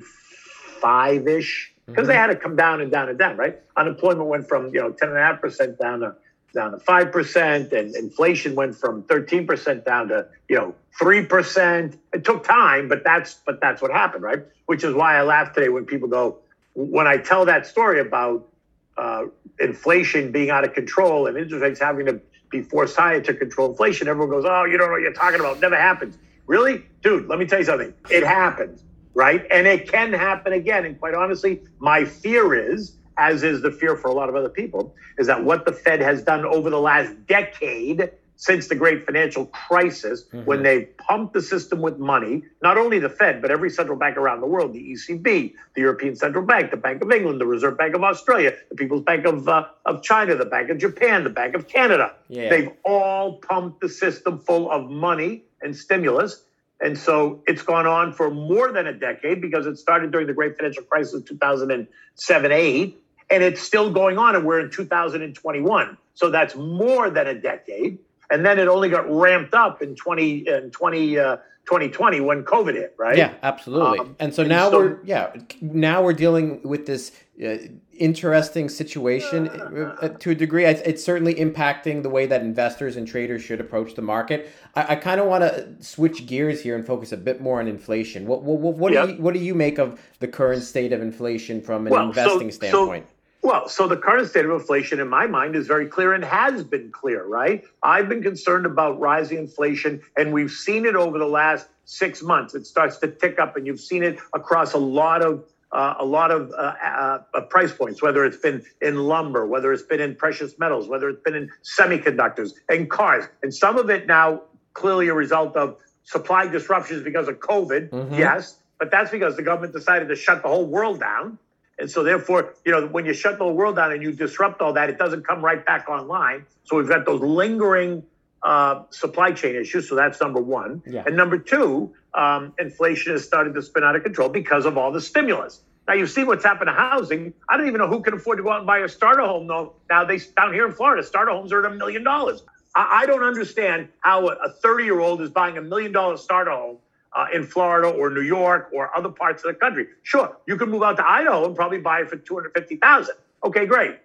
because 0.80 2.02
mm-hmm. 2.02 2.06
they 2.06 2.14
had 2.14 2.28
to 2.28 2.36
come 2.36 2.56
down 2.56 2.80
and 2.80 2.90
down 2.90 3.08
and 3.08 3.18
down 3.18 3.36
right 3.36 3.60
unemployment 3.76 4.28
went 4.28 4.48
from 4.48 4.66
you 4.74 4.80
know 4.80 4.90
10.5% 4.92 5.78
down 5.78 6.00
to 6.00 6.14
down 6.54 6.72
to 6.72 6.78
5% 6.78 7.72
and 7.72 7.94
inflation 7.94 8.54
went 8.54 8.74
from 8.74 9.02
13% 9.04 9.84
down 9.84 10.08
to, 10.08 10.26
you 10.48 10.56
know, 10.56 10.74
3%. 11.00 11.98
It 12.12 12.24
took 12.24 12.44
time, 12.44 12.88
but 12.88 13.04
that's 13.04 13.34
but 13.46 13.60
that's 13.60 13.80
what 13.80 13.90
happened, 13.90 14.22
right? 14.22 14.40
Which 14.66 14.84
is 14.84 14.94
why 14.94 15.16
I 15.16 15.22
laugh 15.22 15.52
today 15.52 15.68
when 15.68 15.84
people 15.84 16.08
go 16.08 16.38
when 16.74 17.06
I 17.06 17.16
tell 17.16 17.44
that 17.46 17.66
story 17.66 18.00
about 18.00 18.48
uh, 18.96 19.24
inflation 19.60 20.32
being 20.32 20.50
out 20.50 20.64
of 20.64 20.74
control 20.74 21.26
and 21.26 21.36
interest 21.36 21.62
rates 21.62 21.80
having 21.80 22.06
to 22.06 22.20
be 22.50 22.62
forced 22.62 22.96
higher 22.96 23.20
to 23.20 23.34
control 23.34 23.70
inflation, 23.70 24.08
everyone 24.08 24.30
goes, 24.30 24.44
"Oh, 24.46 24.64
you 24.64 24.78
don't 24.78 24.88
know 24.88 24.92
what 24.92 25.02
you're 25.02 25.12
talking 25.12 25.40
about. 25.40 25.60
Never 25.60 25.76
happens." 25.76 26.16
Really? 26.46 26.84
Dude, 27.02 27.28
let 27.28 27.38
me 27.38 27.46
tell 27.46 27.58
you 27.58 27.64
something. 27.64 27.92
It 28.10 28.24
happens, 28.24 28.82
right? 29.14 29.46
And 29.50 29.66
it 29.66 29.90
can 29.90 30.12
happen 30.12 30.52
again. 30.52 30.84
And 30.86 30.98
quite 30.98 31.14
honestly, 31.14 31.60
my 31.78 32.04
fear 32.04 32.54
is 32.54 32.94
as 33.18 33.42
is 33.42 33.62
the 33.62 33.70
fear 33.70 33.96
for 33.96 34.08
a 34.08 34.14
lot 34.14 34.28
of 34.28 34.36
other 34.36 34.48
people, 34.48 34.94
is 35.18 35.26
that 35.26 35.44
what 35.44 35.64
the 35.66 35.72
Fed 35.72 36.00
has 36.00 36.22
done 36.22 36.44
over 36.44 36.70
the 36.70 36.80
last 36.80 37.26
decade 37.26 38.10
since 38.38 38.68
the 38.68 38.76
great 38.76 39.04
financial 39.04 39.46
crisis, 39.46 40.22
mm-hmm. 40.22 40.44
when 40.44 40.62
they 40.62 40.84
pumped 40.84 41.34
the 41.34 41.42
system 41.42 41.82
with 41.82 41.98
money, 41.98 42.44
not 42.62 42.78
only 42.78 43.00
the 43.00 43.08
Fed, 43.08 43.42
but 43.42 43.50
every 43.50 43.68
central 43.68 43.98
bank 43.98 44.16
around 44.16 44.40
the 44.40 44.46
world, 44.46 44.72
the 44.72 44.92
ECB, 44.92 45.54
the 45.74 45.80
European 45.80 46.14
Central 46.14 46.44
Bank, 46.44 46.70
the 46.70 46.76
Bank 46.76 47.02
of 47.02 47.10
England, 47.10 47.40
the 47.40 47.46
Reserve 47.46 47.76
Bank 47.76 47.96
of 47.96 48.04
Australia, 48.04 48.54
the 48.68 48.76
People's 48.76 49.02
Bank 49.02 49.26
of, 49.26 49.48
uh, 49.48 49.66
of 49.84 50.04
China, 50.04 50.36
the 50.36 50.44
Bank 50.44 50.70
of 50.70 50.78
Japan, 50.78 51.24
the 51.24 51.30
Bank 51.30 51.56
of 51.56 51.66
Canada. 51.66 52.14
Yeah. 52.28 52.48
They've 52.48 52.70
all 52.84 53.38
pumped 53.38 53.80
the 53.80 53.88
system 53.88 54.38
full 54.38 54.70
of 54.70 54.88
money 54.88 55.42
and 55.60 55.76
stimulus. 55.76 56.40
And 56.80 56.96
so 56.96 57.42
it's 57.48 57.62
gone 57.62 57.88
on 57.88 58.12
for 58.12 58.30
more 58.30 58.70
than 58.70 58.86
a 58.86 58.92
decade 58.92 59.40
because 59.40 59.66
it 59.66 59.78
started 59.78 60.12
during 60.12 60.28
the 60.28 60.32
great 60.32 60.56
financial 60.56 60.84
crisis 60.84 61.12
of 61.14 61.26
2007 61.26 62.52
8 62.52 63.02
and 63.30 63.42
it's 63.42 63.60
still 63.60 63.90
going 63.90 64.16
on 64.16 64.36
and 64.36 64.46
we're 64.46 64.60
in 64.60 64.70
2021 64.70 65.98
so 66.14 66.30
that's 66.30 66.54
more 66.54 67.10
than 67.10 67.26
a 67.26 67.34
decade 67.34 67.98
and 68.30 68.44
then 68.44 68.58
it 68.58 68.68
only 68.68 68.88
got 68.88 69.10
ramped 69.10 69.54
up 69.54 69.82
in 69.82 69.94
20 69.94 70.48
in 70.48 70.70
20 70.70 71.18
uh, 71.18 71.36
2020 71.66 72.20
when 72.20 72.42
covid 72.44 72.74
hit 72.74 72.94
right? 72.98 73.16
Yeah 73.16 73.34
absolutely. 73.42 74.00
Um, 74.00 74.16
and 74.18 74.34
so 74.34 74.42
and 74.42 74.48
now 74.48 74.70
so, 74.70 74.78
we're 74.78 74.98
yeah 75.04 75.32
now 75.60 76.02
we're 76.02 76.12
dealing 76.12 76.62
with 76.62 76.86
this 76.86 77.12
uh, 77.44 77.58
interesting 77.92 78.68
situation 78.68 79.48
uh, 79.48 80.08
to 80.18 80.30
a 80.30 80.34
degree. 80.34 80.64
It's 80.64 81.04
certainly 81.04 81.34
impacting 81.34 82.02
the 82.02 82.08
way 82.08 82.26
that 82.26 82.40
investors 82.40 82.96
and 82.96 83.06
traders 83.06 83.42
should 83.42 83.60
approach 83.60 83.94
the 83.94 84.02
market. 84.02 84.50
I, 84.74 84.94
I 84.94 84.96
kind 84.96 85.20
of 85.20 85.26
want 85.26 85.44
to 85.44 85.68
switch 85.80 86.26
gears 86.26 86.62
here 86.62 86.74
and 86.74 86.86
focus 86.86 87.12
a 87.12 87.16
bit 87.16 87.40
more 87.40 87.60
on 87.60 87.68
inflation. 87.68 88.26
What 88.26 88.42
what, 88.42 88.58
what, 88.76 88.92
yeah. 88.92 89.06
do 89.06 89.12
you 89.12 89.22
what 89.22 89.34
do 89.34 89.40
you 89.40 89.54
make 89.54 89.78
of 89.78 90.00
the 90.20 90.28
current 90.28 90.62
state 90.62 90.92
of 90.92 91.00
inflation 91.00 91.60
from 91.60 91.86
an 91.86 91.92
well, 91.92 92.08
investing 92.08 92.50
so, 92.50 92.56
standpoint? 92.56 93.06
so, 93.08 93.14
Well, 93.42 93.68
so 93.68 93.86
the 93.86 93.96
current 93.96 94.28
state 94.28 94.44
of 94.44 94.50
inflation, 94.50 94.98
in 94.98 95.08
my 95.08 95.26
mind, 95.26 95.54
is 95.54 95.66
very 95.66 95.86
clear 95.86 96.12
and 96.12 96.24
has 96.24 96.64
been 96.64 96.90
clear, 96.90 97.24
right? 97.24 97.64
I've 97.82 98.08
been 98.08 98.22
concerned 98.22 98.66
about 98.66 98.98
rising 98.98 99.38
inflation, 99.38 100.02
and 100.16 100.32
we've 100.32 100.50
seen 100.50 100.84
it 100.84 100.96
over 100.96 101.18
the 101.18 101.26
last 101.26 101.68
six 101.84 102.20
months. 102.20 102.54
It 102.54 102.66
starts 102.66 102.98
to 102.98 103.08
tick 103.08 103.38
up, 103.38 103.56
and 103.56 103.66
you've 103.66 103.80
seen 103.80 104.02
it 104.02 104.18
across 104.34 104.72
a 104.72 104.78
lot 104.78 105.22
of 105.22 105.44
uh, 105.70 105.94
a 105.98 106.04
lot 106.04 106.30
of 106.30 106.50
uh, 106.52 107.18
uh, 107.34 107.40
price 107.42 107.72
points, 107.72 108.00
whether 108.00 108.24
it's 108.24 108.38
been 108.38 108.64
in 108.80 108.96
lumber, 108.96 109.46
whether 109.46 109.70
it's 109.72 109.82
been 109.82 110.00
in 110.00 110.14
precious 110.14 110.58
metals, 110.58 110.88
whether 110.88 111.10
it's 111.10 111.22
been 111.22 111.34
in 111.34 111.50
semiconductors 111.62 112.52
and 112.70 112.88
cars. 112.90 113.26
And 113.42 113.54
some 113.54 113.76
of 113.76 113.90
it 113.90 114.06
now 114.06 114.42
clearly 114.72 115.08
a 115.08 115.14
result 115.14 115.56
of 115.56 115.76
supply 116.04 116.46
disruptions 116.46 117.02
because 117.02 117.28
of 117.28 117.38
COVID, 117.40 117.90
mm-hmm. 117.90 118.14
yes, 118.14 118.56
but 118.78 118.90
that's 118.90 119.10
because 119.10 119.36
the 119.36 119.42
government 119.42 119.74
decided 119.74 120.08
to 120.08 120.16
shut 120.16 120.42
the 120.42 120.48
whole 120.48 120.64
world 120.64 121.00
down. 121.00 121.38
And 121.78 121.90
so, 121.90 122.02
therefore, 122.02 122.54
you 122.64 122.72
know, 122.72 122.86
when 122.86 123.06
you 123.06 123.14
shut 123.14 123.38
the 123.38 123.44
whole 123.44 123.54
world 123.54 123.76
down 123.76 123.92
and 123.92 124.02
you 124.02 124.12
disrupt 124.12 124.60
all 124.60 124.72
that, 124.72 124.90
it 124.90 124.98
doesn't 124.98 125.26
come 125.26 125.44
right 125.44 125.64
back 125.64 125.88
online. 125.88 126.44
So 126.64 126.76
we've 126.76 126.88
got 126.88 127.06
those 127.06 127.20
lingering 127.20 128.02
uh, 128.42 128.82
supply 128.90 129.32
chain 129.32 129.56
issues. 129.56 129.88
So 129.88 129.94
that's 129.94 130.20
number 130.20 130.40
one. 130.40 130.82
Yeah. 130.86 131.04
And 131.06 131.16
number 131.16 131.38
two, 131.38 131.94
um, 132.14 132.52
inflation 132.58 133.12
has 133.12 133.24
started 133.24 133.54
to 133.54 133.62
spin 133.62 133.84
out 133.84 133.96
of 133.96 134.02
control 134.02 134.28
because 134.28 134.66
of 134.66 134.76
all 134.76 134.92
the 134.92 135.00
stimulus. 135.00 135.60
Now 135.86 135.94
you 135.94 136.06
see 136.06 136.24
what's 136.24 136.44
happened 136.44 136.68
to 136.68 136.74
housing. 136.74 137.32
I 137.48 137.56
don't 137.56 137.66
even 137.66 137.80
know 137.80 137.88
who 137.88 138.02
can 138.02 138.14
afford 138.14 138.38
to 138.38 138.42
go 138.42 138.50
out 138.50 138.58
and 138.58 138.66
buy 138.66 138.78
a 138.78 138.88
starter 138.88 139.22
home. 139.22 139.46
No, 139.46 139.74
now 139.88 140.04
they 140.04 140.18
down 140.18 140.52
here 140.52 140.66
in 140.66 140.72
Florida, 140.72 141.02
starter 141.02 141.30
homes 141.30 141.52
are 141.52 141.64
at 141.64 141.72
a 141.72 141.74
million 141.74 142.04
dollars. 142.04 142.42
I, 142.74 143.02
I 143.02 143.06
don't 143.06 143.22
understand 143.22 143.88
how 144.00 144.28
a 144.28 144.50
30 144.50 144.84
year 144.84 145.00
old 145.00 145.22
is 145.22 145.30
buying 145.30 145.56
a 145.56 145.62
million 145.62 145.92
dollar 145.92 146.18
starter 146.18 146.50
home 146.50 146.78
uh, 147.12 147.26
in 147.32 147.44
Florida 147.44 147.88
or 147.88 148.10
New 148.10 148.22
York 148.22 148.70
or 148.72 148.96
other 148.96 149.08
parts 149.08 149.44
of 149.44 149.54
the 149.54 149.58
country. 149.58 149.88
Sure, 150.02 150.36
you 150.46 150.56
can 150.56 150.70
move 150.70 150.82
out 150.82 150.96
to 150.96 151.08
Idaho 151.08 151.46
and 151.46 151.56
probably 151.56 151.78
buy 151.78 152.00
it 152.00 152.10
for 152.10 152.16
250,000. 152.16 153.14
Okay, 153.44 153.66
great. 153.66 153.98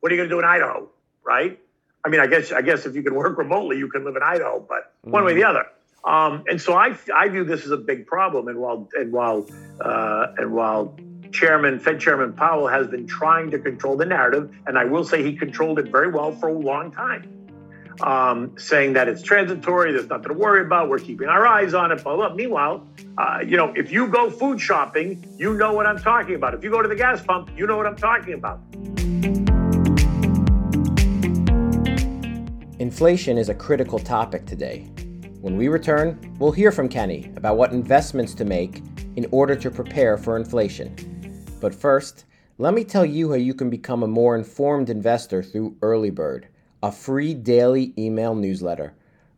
What 0.00 0.12
are 0.12 0.14
you 0.14 0.20
going 0.20 0.28
to 0.28 0.34
do 0.34 0.38
in 0.38 0.44
Idaho, 0.44 0.88
right? 1.24 1.58
I 2.04 2.08
mean, 2.08 2.20
I 2.20 2.26
guess 2.26 2.52
I 2.52 2.60
guess 2.62 2.84
if 2.84 2.94
you 2.94 3.02
can 3.02 3.14
work 3.14 3.38
remotely, 3.38 3.78
you 3.78 3.88
can 3.88 4.04
live 4.04 4.16
in 4.16 4.22
Idaho, 4.22 4.60
but 4.60 4.92
mm-hmm. 5.00 5.10
one 5.10 5.24
way 5.24 5.32
or 5.32 5.34
the 5.34 5.44
other. 5.44 5.66
Um, 6.04 6.44
and 6.48 6.60
so 6.60 6.74
I, 6.74 6.96
I 7.14 7.28
view 7.28 7.44
this 7.44 7.64
as 7.64 7.70
a 7.70 7.78
big 7.78 8.06
problem. 8.06 8.48
And 8.48 8.58
while 8.58 8.88
and 8.94 9.10
while 9.10 9.46
uh, 9.80 10.34
and 10.36 10.52
while 10.52 10.94
Chairman 11.32 11.78
Fed 11.78 11.98
Chairman 11.98 12.34
Powell 12.34 12.68
has 12.68 12.86
been 12.88 13.06
trying 13.06 13.50
to 13.52 13.58
control 13.58 13.96
the 13.96 14.04
narrative, 14.04 14.54
and 14.66 14.78
I 14.78 14.84
will 14.84 15.04
say 15.04 15.22
he 15.22 15.34
controlled 15.34 15.78
it 15.78 15.88
very 15.90 16.10
well 16.10 16.32
for 16.32 16.48
a 16.48 16.58
long 16.58 16.92
time, 16.92 17.43
um, 18.02 18.56
saying 18.58 18.94
that 18.94 19.08
it's 19.08 19.22
transitory, 19.22 19.92
there's 19.92 20.08
nothing 20.08 20.28
to 20.28 20.34
worry 20.34 20.62
about, 20.62 20.88
we're 20.88 20.98
keeping 20.98 21.28
our 21.28 21.46
eyes 21.46 21.74
on 21.74 21.92
it. 21.92 22.02
Blah. 22.02 22.34
Meanwhile, 22.34 22.86
uh, 23.18 23.40
you 23.46 23.56
know, 23.56 23.72
if 23.76 23.92
you 23.92 24.08
go 24.08 24.30
food 24.30 24.60
shopping, 24.60 25.24
you 25.36 25.54
know 25.54 25.72
what 25.72 25.86
I'm 25.86 25.98
talking 25.98 26.34
about. 26.34 26.54
If 26.54 26.64
you 26.64 26.70
go 26.70 26.82
to 26.82 26.88
the 26.88 26.96
gas 26.96 27.22
pump, 27.22 27.50
you 27.56 27.66
know 27.66 27.76
what 27.76 27.86
I'm 27.86 27.96
talking 27.96 28.34
about. 28.34 28.60
Inflation 32.80 33.38
is 33.38 33.48
a 33.48 33.54
critical 33.54 33.98
topic 33.98 34.46
today. 34.46 34.90
When 35.40 35.56
we 35.56 35.68
return, 35.68 36.34
we'll 36.38 36.52
hear 36.52 36.72
from 36.72 36.88
Kenny 36.88 37.30
about 37.36 37.56
what 37.56 37.72
investments 37.72 38.34
to 38.34 38.44
make 38.44 38.82
in 39.16 39.26
order 39.30 39.54
to 39.54 39.70
prepare 39.70 40.18
for 40.18 40.36
inflation. 40.36 40.94
But 41.60 41.74
first, 41.74 42.24
let 42.58 42.74
me 42.74 42.84
tell 42.84 43.04
you 43.04 43.30
how 43.30 43.36
you 43.36 43.54
can 43.54 43.70
become 43.70 44.02
a 44.02 44.08
more 44.08 44.36
informed 44.36 44.90
investor 44.90 45.42
through 45.42 45.76
Early 45.82 46.10
Bird, 46.10 46.48
a 46.84 46.92
free 46.92 47.32
daily 47.32 47.94
email 47.96 48.34
newsletter. 48.34 48.92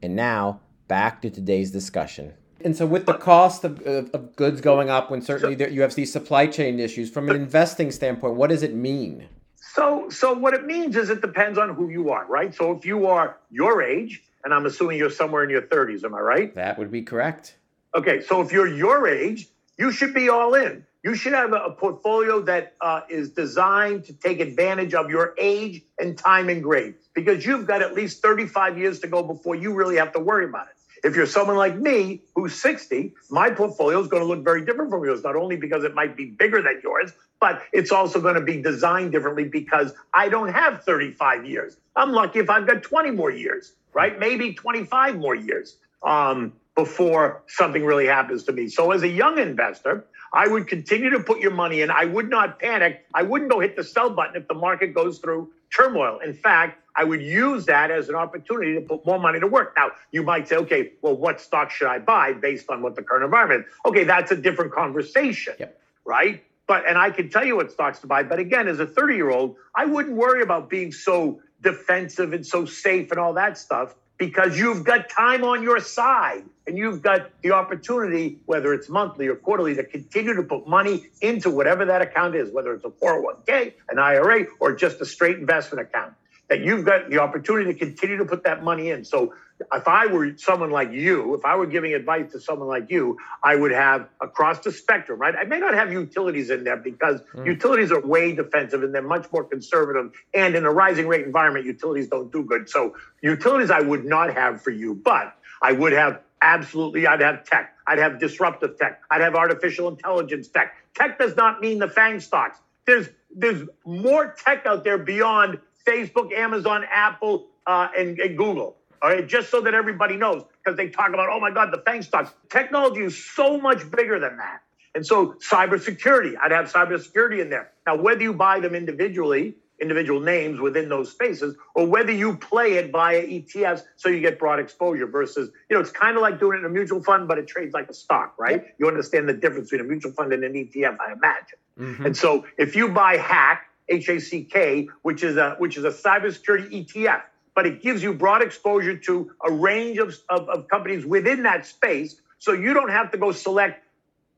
And 0.03 0.15
now, 0.15 0.59
back 0.87 1.23
to 1.23 1.31
today's 1.31 1.71
discussion. 1.71 2.33
And 2.63 2.75
so, 2.75 2.85
with 2.85 3.05
the 3.05 3.13
cost 3.13 3.63
of, 3.63 3.81
of, 3.85 4.09
of 4.11 4.35
goods 4.35 4.61
going 4.61 4.89
up, 4.89 5.11
when 5.11 5.21
certainly 5.21 5.55
there, 5.55 5.69
you 5.69 5.81
have 5.81 5.95
these 5.95 6.11
supply 6.11 6.47
chain 6.47 6.79
issues, 6.79 7.09
from 7.09 7.29
an 7.29 7.35
investing 7.35 7.91
standpoint, 7.91 8.35
what 8.35 8.49
does 8.49 8.63
it 8.63 8.73
mean? 8.73 9.27
So, 9.55 10.09
so 10.09 10.33
what 10.33 10.53
it 10.53 10.65
means 10.65 10.95
is 10.95 11.09
it 11.09 11.21
depends 11.21 11.59
on 11.59 11.75
who 11.75 11.89
you 11.89 12.09
are, 12.09 12.25
right? 12.25 12.53
So, 12.53 12.71
if 12.71 12.85
you 12.85 13.07
are 13.07 13.37
your 13.51 13.83
age, 13.83 14.23
and 14.43 14.53
I'm 14.53 14.65
assuming 14.65 14.97
you're 14.97 15.11
somewhere 15.11 15.43
in 15.43 15.49
your 15.49 15.61
30s, 15.61 16.03
am 16.03 16.15
I 16.15 16.19
right? 16.19 16.55
That 16.55 16.79
would 16.79 16.91
be 16.91 17.03
correct. 17.03 17.57
Okay, 17.95 18.21
so 18.21 18.41
if 18.41 18.51
you're 18.51 18.67
your 18.67 19.07
age, 19.07 19.47
you 19.77 19.91
should 19.91 20.13
be 20.13 20.29
all 20.29 20.55
in. 20.55 20.85
You 21.03 21.15
should 21.15 21.33
have 21.33 21.53
a, 21.53 21.69
portfolio 21.71 22.41
that 22.41 22.75
uh, 22.81 23.01
is 23.09 23.29
designed 23.29 24.05
to 24.05 24.13
take 24.13 24.39
advantage 24.39 24.93
of 24.93 25.09
your 25.09 25.35
age 25.37 25.83
and 25.99 26.17
time 26.17 26.49
and 26.49 26.61
grade 26.61 26.95
because 27.13 27.45
you've 27.45 27.65
got 27.65 27.81
at 27.81 27.93
least 27.93 28.21
35 28.21 28.77
years 28.77 28.99
to 29.01 29.07
go 29.07 29.23
before 29.23 29.55
you 29.55 29.73
really 29.73 29.95
have 29.97 30.11
to 30.13 30.19
worry 30.19 30.45
about 30.45 30.67
it. 30.67 30.76
If 31.03 31.15
you're 31.15 31.25
someone 31.25 31.57
like 31.57 31.77
me 31.77 32.21
who's 32.35 32.53
60, 32.55 33.13
my 33.29 33.49
portfolio 33.51 33.99
is 33.99 34.07
going 34.07 34.23
to 34.23 34.27
look 34.27 34.43
very 34.43 34.65
different 34.65 34.91
from 34.91 35.03
yours, 35.03 35.23
not 35.23 35.35
only 35.35 35.55
because 35.55 35.83
it 35.83 35.93
might 35.93 36.17
be 36.17 36.25
bigger 36.25 36.61
than 36.61 36.81
yours, 36.83 37.11
but 37.39 37.61
it's 37.71 37.91
also 37.91 38.19
going 38.19 38.35
to 38.35 38.41
be 38.41 38.61
designed 38.61 39.11
differently 39.11 39.45
because 39.45 39.93
I 40.13 40.29
don't 40.29 40.53
have 40.53 40.83
35 40.83 41.45
years. 41.45 41.77
I'm 41.95 42.11
lucky 42.11 42.39
if 42.39 42.49
I've 42.49 42.67
got 42.67 42.83
20 42.83 43.11
more 43.11 43.31
years, 43.31 43.73
right? 43.93 44.17
Maybe 44.19 44.53
25 44.53 45.17
more 45.17 45.35
years. 45.35 45.77
Um, 46.03 46.53
before 46.77 47.41
something 47.47 47.83
really 47.83 48.05
happens 48.05 48.43
to 48.43 48.53
me. 48.53 48.69
So, 48.69 48.91
as 48.91 49.01
a 49.01 49.07
young 49.07 49.39
investor, 49.39 50.05
I 50.31 50.47
would 50.47 50.67
continue 50.67 51.09
to 51.09 51.19
put 51.19 51.39
your 51.39 51.51
money 51.51 51.81
in. 51.81 51.89
I 51.89 52.05
would 52.05 52.29
not 52.29 52.59
panic. 52.59 53.05
I 53.13 53.23
wouldn't 53.23 53.49
go 53.49 53.59
hit 53.59 53.75
the 53.75 53.83
sell 53.83 54.11
button 54.11 54.39
if 54.39 54.47
the 54.47 54.53
market 54.53 54.93
goes 54.93 55.17
through 55.17 55.49
turmoil. 55.75 56.19
In 56.19 56.33
fact, 56.33 56.79
I 56.97 57.03
would 57.03 57.21
use 57.21 57.67
that 57.67 57.91
as 57.91 58.09
an 58.09 58.15
opportunity 58.15 58.73
to 58.73 58.81
put 58.81 59.05
more 59.05 59.19
money 59.19 59.39
to 59.39 59.45
work. 59.45 59.73
Now, 59.77 59.91
you 60.11 60.23
might 60.23 60.47
say, 60.47 60.55
okay, 60.57 60.93
well, 61.03 61.15
what 61.15 61.39
stock 61.39 61.69
should 61.69 61.87
I 61.87 61.99
buy 61.99 62.33
based 62.33 62.69
on 62.71 62.81
what 62.81 62.95
the 62.95 63.03
current 63.03 63.23
environment? 63.23 63.67
Okay, 63.85 64.03
that's 64.03 64.31
a 64.31 64.35
different 64.35 64.71
conversation, 64.71 65.53
yep. 65.59 65.79
right? 66.05 66.43
But 66.65 66.87
and 66.89 66.97
I 66.97 67.11
can 67.11 67.29
tell 67.29 67.45
you 67.45 67.55
what 67.55 67.71
stocks 67.71 67.99
to 67.99 68.07
buy. 68.07 68.23
But 68.23 68.39
again, 68.39 68.67
as 68.67 68.79
a 68.79 68.85
30 68.87 69.15
year 69.15 69.29
old, 69.29 69.55
I 69.75 69.85
wouldn't 69.85 70.15
worry 70.15 70.41
about 70.41 70.69
being 70.69 70.91
so 70.91 71.39
defensive 71.61 72.33
and 72.33 72.45
so 72.45 72.65
safe 72.65 73.11
and 73.11 73.19
all 73.19 73.33
that 73.33 73.57
stuff 73.57 73.95
because 74.17 74.57
you've 74.57 74.83
got 74.83 75.07
time 75.09 75.43
on 75.43 75.61
your 75.61 75.79
side 75.79 76.43
and 76.65 76.77
you've 76.77 77.03
got 77.03 77.29
the 77.43 77.51
opportunity, 77.51 78.39
whether 78.47 78.73
it's 78.73 78.89
monthly 78.89 79.27
or 79.27 79.35
quarterly, 79.35 79.75
to 79.75 79.83
continue 79.83 80.33
to 80.33 80.43
put 80.43 80.67
money 80.67 81.05
into 81.21 81.51
whatever 81.51 81.85
that 81.85 82.01
account 82.01 82.35
is, 82.35 82.51
whether 82.51 82.73
it's 82.73 82.83
a 82.83 82.89
401k, 82.89 83.73
an 83.89 83.99
IRA, 83.99 84.47
or 84.59 84.75
just 84.75 84.99
a 84.99 85.05
straight 85.05 85.37
investment 85.37 85.87
account 85.87 86.13
that 86.49 86.61
you've 86.61 86.85
got 86.85 87.09
the 87.09 87.19
opportunity 87.19 87.73
to 87.73 87.77
continue 87.77 88.17
to 88.17 88.25
put 88.25 88.43
that 88.43 88.63
money 88.63 88.89
in. 88.89 89.03
So 89.03 89.33
if 89.73 89.87
I 89.87 90.05
were 90.05 90.37
someone 90.37 90.69
like 90.69 90.91
you, 90.91 91.33
if 91.35 91.43
I 91.43 91.55
were 91.55 91.65
giving 91.65 91.93
advice 91.93 92.31
to 92.31 92.39
someone 92.39 92.67
like 92.67 92.89
you, 92.89 93.17
I 93.43 93.55
would 93.55 93.71
have 93.71 94.07
across 94.21 94.59
the 94.59 94.71
spectrum, 94.71 95.19
right? 95.19 95.35
I 95.35 95.45
may 95.45 95.59
not 95.59 95.73
have 95.73 95.91
utilities 95.91 96.49
in 96.49 96.63
there 96.63 96.77
because 96.77 97.21
mm. 97.33 97.45
utilities 97.45 97.91
are 97.91 97.99
way 97.99 98.33
defensive 98.33 98.83
and 98.83 98.93
they're 98.93 99.01
much 99.01 99.31
more 99.31 99.43
conservative. 99.43 100.11
And 100.33 100.55
in 100.55 100.65
a 100.65 100.71
rising 100.71 101.07
rate 101.07 101.25
environment, 101.25 101.65
utilities 101.65 102.07
don't 102.07 102.31
do 102.31 102.43
good. 102.43 102.69
So 102.69 102.95
utilities 103.21 103.71
I 103.71 103.81
would 103.81 104.05
not 104.05 104.33
have 104.33 104.61
for 104.61 104.71
you, 104.71 104.93
but 104.93 105.35
I 105.61 105.71
would 105.71 105.93
have 105.93 106.21
absolutely, 106.41 107.07
I'd 107.07 107.21
have 107.21 107.43
tech. 107.45 107.73
I'd 107.87 107.99
have 107.99 108.19
disruptive 108.19 108.77
tech. 108.77 109.01
I'd 109.09 109.21
have 109.21 109.35
artificial 109.35 109.87
intelligence 109.87 110.49
tech. 110.49 110.75
Tech 110.93 111.17
does 111.17 111.35
not 111.35 111.61
mean 111.61 111.79
the 111.79 111.87
FANG 111.87 112.19
stocks. 112.19 112.59
There's 112.85 113.09
there's 113.35 113.67
more 113.85 114.35
tech 114.45 114.65
out 114.65 114.83
there 114.83 114.97
beyond 114.97 115.59
Facebook, 115.87 116.33
Amazon, 116.33 116.83
Apple, 116.91 117.47
uh, 117.65 117.87
and, 117.97 118.19
and 118.19 118.37
Google. 118.37 118.77
All 119.01 119.11
right, 119.11 119.27
just 119.27 119.51
so 119.51 119.61
that 119.61 119.73
everybody 119.73 120.17
knows, 120.17 120.43
because 120.63 120.75
they 120.75 120.89
talk 120.89 121.09
about, 121.09 121.29
oh 121.31 121.39
my 121.39 121.51
God, 121.51 121.71
the 121.71 121.81
FANG 121.85 122.01
stocks. 122.01 122.31
Technology 122.49 123.01
is 123.01 123.23
so 123.23 123.59
much 123.59 123.89
bigger 123.91 124.19
than 124.19 124.37
that. 124.37 124.61
And 124.95 125.05
so 125.05 125.35
cybersecurity, 125.51 126.33
I'd 126.41 126.51
have 126.51 126.71
cybersecurity 126.71 127.39
in 127.39 127.49
there. 127.51 127.71
Now, 127.85 127.95
whether 127.95 128.23
you 128.23 128.33
buy 128.33 128.59
them 128.59 128.73
individually, 128.73 129.55
individual 129.79 130.19
names 130.19 130.59
within 130.59 130.89
those 130.89 131.11
spaces, 131.11 131.55
or 131.75 131.85
whether 131.85 132.11
you 132.11 132.35
play 132.37 132.73
it 132.73 132.91
via 132.91 133.21
ETFs 133.21 133.83
so 133.95 134.09
you 134.09 134.19
get 134.19 134.39
broad 134.39 134.59
exposure 134.59 135.05
versus, 135.05 135.51
you 135.69 135.75
know, 135.75 135.81
it's 135.81 135.91
kind 135.91 136.15
of 136.17 136.23
like 136.23 136.39
doing 136.39 136.57
it 136.57 136.59
in 136.61 136.65
a 136.65 136.69
mutual 136.69 137.03
fund, 137.03 137.27
but 137.27 137.37
it 137.37 137.47
trades 137.47 137.75
like 137.75 137.87
a 137.89 137.93
stock, 137.93 138.33
right? 138.39 138.65
You 138.79 138.87
understand 138.87 139.29
the 139.29 139.33
difference 139.33 139.69
between 139.69 139.85
a 139.85 139.89
mutual 139.89 140.13
fund 140.13 140.33
and 140.33 140.43
an 140.43 140.53
ETF, 140.53 140.97
I 140.99 141.13
imagine. 141.13 141.59
Mm-hmm. 141.79 142.05
And 142.07 142.17
so 142.17 142.45
if 142.57 142.75
you 142.75 142.89
buy 142.89 143.17
Hack, 143.17 143.67
H 143.89 144.09
A 144.09 144.19
C 144.19 144.43
K, 144.43 144.89
which 145.01 145.23
is 145.23 145.37
a 145.37 145.55
which 145.57 145.77
is 145.77 145.83
a 145.83 145.91
cybersecurity 145.91 146.85
ETF. 146.85 147.21
But 147.55 147.65
it 147.65 147.81
gives 147.81 148.03
you 148.03 148.13
broad 148.13 148.43
exposure 148.43 148.95
to 148.95 149.31
a 149.43 149.51
range 149.51 149.97
of, 149.97 150.15
of, 150.29 150.47
of 150.47 150.67
companies 150.67 151.05
within 151.05 151.43
that 151.43 151.65
space. 151.65 152.21
So 152.37 152.53
you 152.53 152.73
don't 152.73 152.91
have 152.91 153.11
to 153.11 153.17
go 153.17 153.31
select 153.31 153.83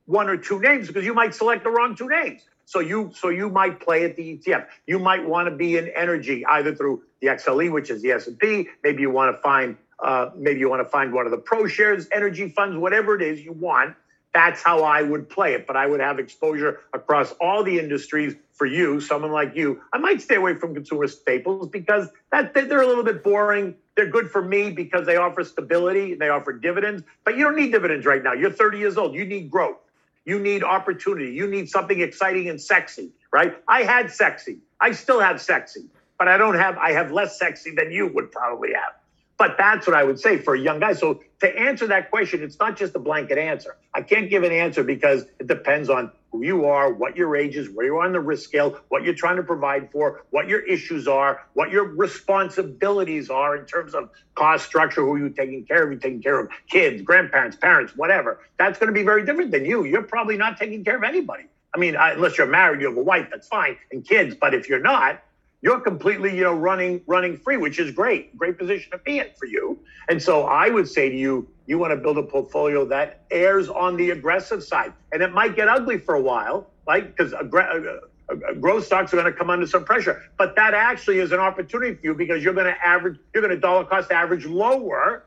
one 0.06 0.30
or 0.30 0.38
two 0.38 0.60
names 0.60 0.88
because 0.88 1.06
you 1.06 1.14
might 1.14 1.36
select 1.36 1.64
the 1.64 1.70
wrong 1.70 1.96
two 1.96 2.08
names. 2.08 2.42
So 2.66 2.80
you 2.80 3.12
so 3.16 3.30
you 3.30 3.50
might 3.50 3.80
play 3.80 4.06
at 4.06 4.16
the 4.16 4.38
ETF. 4.38 4.68
You 4.88 5.00
might 5.00 5.28
want 5.28 5.50
to 5.50 5.56
be 5.56 5.78
in 5.78 5.90
energy 5.90 6.46
either 6.46 6.74
through 6.76 7.04
the 7.20 7.28
XLE, 7.28 7.72
which 7.72 7.90
is 7.90 8.02
the 8.02 8.12
S 8.12 8.28
and 8.28 8.38
P. 8.38 8.70
Maybe 8.84 9.02
you 9.02 9.10
want 9.10 9.36
to 9.36 9.42
find 9.42 9.76
uh, 10.00 10.30
maybe 10.36 10.60
you 10.60 10.70
want 10.70 10.86
to 10.86 10.90
find 10.90 11.12
one 11.12 11.26
of 11.26 11.32
the 11.32 11.38
ProShares 11.38 12.08
energy 12.12 12.50
funds, 12.50 12.78
whatever 12.78 13.16
it 13.16 13.22
is 13.22 13.42
you 13.42 13.54
want. 13.54 13.96
That's 14.34 14.62
how 14.62 14.84
I 14.84 15.02
would 15.02 15.30
play 15.30 15.54
it. 15.54 15.66
But 15.66 15.76
I 15.76 15.88
would 15.88 16.00
have 16.00 16.20
exposure 16.20 16.82
across 16.94 17.32
all 17.42 17.64
the 17.64 17.80
industries 17.80 18.36
for 18.54 18.66
you, 18.66 19.00
someone 19.00 19.32
like 19.32 19.56
you. 19.56 19.82
I 19.94 19.98
might 19.98 20.22
stay 20.22 20.36
away 20.36 20.56
from 20.56 20.74
consumer 20.74 21.08
staples 21.08 21.68
because 21.70 22.10
that 22.32 22.54
they're 22.54 22.82
a 22.82 22.88
little 22.88 23.04
bit 23.04 23.24
boring. 23.24 23.76
They're 23.96 24.10
good 24.10 24.30
for 24.30 24.42
me 24.42 24.70
because 24.70 25.06
they 25.06 25.18
offer 25.18 25.44
stability, 25.44 26.14
and 26.14 26.22
they 26.22 26.30
offer 26.30 26.54
dividends. 26.54 27.04
But 27.24 27.38
you 27.38 27.44
don't 27.44 27.56
need 27.56 27.72
dividends 27.72 28.06
right 28.06 28.24
now. 28.24 28.34
You're 28.34 28.52
30 28.52 28.78
years 28.78 28.98
old. 28.98 29.16
You 29.16 29.26
need 29.26 29.50
growth. 29.50 29.78
You 30.26 30.40
need 30.40 30.64
opportunity. 30.64 31.32
You 31.32 31.48
need 31.48 31.70
something 31.70 32.00
exciting 32.00 32.50
and 32.50 32.62
sexy, 32.62 33.12
right? 33.32 33.58
I 33.68 33.84
had 33.84 34.12
sexy. 34.12 34.60
I 34.80 34.92
still 34.92 35.20
have 35.20 35.42
sexy, 35.42 35.86
but 36.18 36.28
I 36.28 36.38
don't 36.38 36.56
have. 36.56 36.78
I 36.78 36.92
have 36.92 37.12
less 37.12 37.40
sexy 37.40 37.72
than 37.72 37.92
you 37.92 38.08
would 38.14 38.32
probably 38.32 38.74
have. 38.74 38.94
But 39.40 39.56
that's 39.58 39.88
what 39.88 39.96
I 39.96 40.04
would 40.04 40.20
say 40.20 40.38
for 40.38 40.54
a 40.54 40.60
young 40.60 40.82
guy. 40.82 40.92
So 40.94 41.22
to 41.40 41.58
answer 41.58 41.88
that 41.88 42.12
question, 42.12 42.44
it's 42.44 42.60
not 42.60 42.78
just 42.78 42.94
a 42.96 43.00
blanket 43.00 43.38
answer. 43.38 43.78
I 43.94 44.02
can't 44.02 44.30
give 44.30 44.44
an 44.44 44.52
answer 44.52 44.84
because 44.84 45.24
it 45.40 45.48
depends 45.48 45.90
on 45.90 46.12
who 46.32 46.44
you 46.44 46.66
are, 46.66 46.92
what 46.92 47.16
your 47.16 47.38
age 47.38 47.56
is, 47.56 47.70
where 47.70 47.86
you 47.86 47.96
are 47.96 48.06
on 48.06 48.12
the 48.12 48.20
risk 48.20 48.44
scale, 48.50 48.78
what 48.90 49.04
you're 49.04 49.16
trying 49.16 49.38
to 49.38 49.44
provide 49.44 49.92
for, 49.94 50.26
what 50.32 50.50
your 50.50 50.60
issues 50.60 51.08
are, 51.08 51.42
what 51.54 51.72
your 51.72 51.86
responsibilities 51.86 53.30
are 53.30 53.56
in 53.56 53.66
terms 53.66 53.96
of 53.96 54.10
cost 54.36 54.66
structure, 54.66 55.02
who 55.02 55.16
you're 55.16 55.30
taking 55.30 55.64
care 55.64 55.84
of, 55.84 55.92
you're 55.92 56.00
taking 56.02 56.22
care 56.22 56.38
of 56.38 56.50
kids, 56.70 57.02
grandparents, 57.02 57.56
parents, 57.56 57.96
whatever. 57.96 58.42
That's 58.58 58.78
going 58.78 58.88
to 58.88 58.94
be 58.94 59.06
very 59.06 59.26
different 59.26 59.52
than 59.52 59.64
you. 59.64 59.86
You're 59.86 60.04
probably 60.04 60.36
not 60.36 60.58
taking 60.58 60.84
care 60.84 60.98
of 60.98 61.04
anybody. 61.04 61.46
I 61.74 61.78
mean, 61.78 61.96
unless 61.98 62.38
you're 62.38 62.48
married, 62.48 62.82
you 62.82 62.88
have 62.88 62.98
a 62.98 63.02
wife, 63.02 63.30
that's 63.32 63.48
fine, 63.48 63.78
and 63.92 64.06
kids. 64.06 64.36
But 64.36 64.54
if 64.54 64.68
you're 64.68 64.82
not, 64.82 65.24
you're 65.62 65.80
completely, 65.82 66.36
you 66.36 66.44
know, 66.44 66.54
running 66.54 67.02
running 67.08 67.38
free, 67.38 67.58
which 67.58 67.80
is 67.80 67.92
great, 67.92 68.36
great 68.38 68.58
position 68.58 68.92
to 68.92 68.98
be 69.00 69.20
in 69.20 69.28
for 69.38 69.46
you. 69.46 69.80
And 70.08 70.22
so 70.22 70.44
I 70.46 70.70
would 70.70 70.88
say 70.88 71.10
to 71.10 71.16
you, 71.16 71.48
you 71.68 71.78
want 71.78 71.92
to 71.92 71.98
build 71.98 72.18
a 72.18 72.24
portfolio 72.24 72.86
that 72.86 73.26
airs 73.32 73.70
on 73.70 73.98
the 73.98 74.12
aggressive 74.12 74.64
side, 74.64 74.94
and 75.12 75.22
it 75.22 75.34
might 75.34 75.56
get 75.56 75.68
ugly 75.68 75.98
for 75.98 76.16
a 76.16 76.22
while, 76.22 76.72
right? 76.88 77.06
Because 77.06 77.34
aggr- 77.34 78.00
uh, 78.32 78.34
uh, 78.34 78.54
growth 78.54 78.86
stocks 78.86 79.14
are 79.14 79.18
going 79.18 79.32
to 79.32 79.38
come 79.38 79.50
under 79.50 79.68
some 79.68 79.84
pressure, 79.84 80.22
but 80.38 80.56
that 80.56 80.74
actually 80.74 81.20
is 81.20 81.32
an 81.32 81.40
opportunity 81.40 81.96
for 81.96 82.02
you 82.08 82.16
because 82.16 82.44
you're 82.44 82.54
going 82.54 82.66
to 82.66 82.88
average, 82.88 83.20
you're 83.34 83.42
going 83.42 83.54
to 83.54 83.60
dollar 83.60 83.86
cost 83.86 84.12
average 84.12 84.46
lower, 84.46 85.26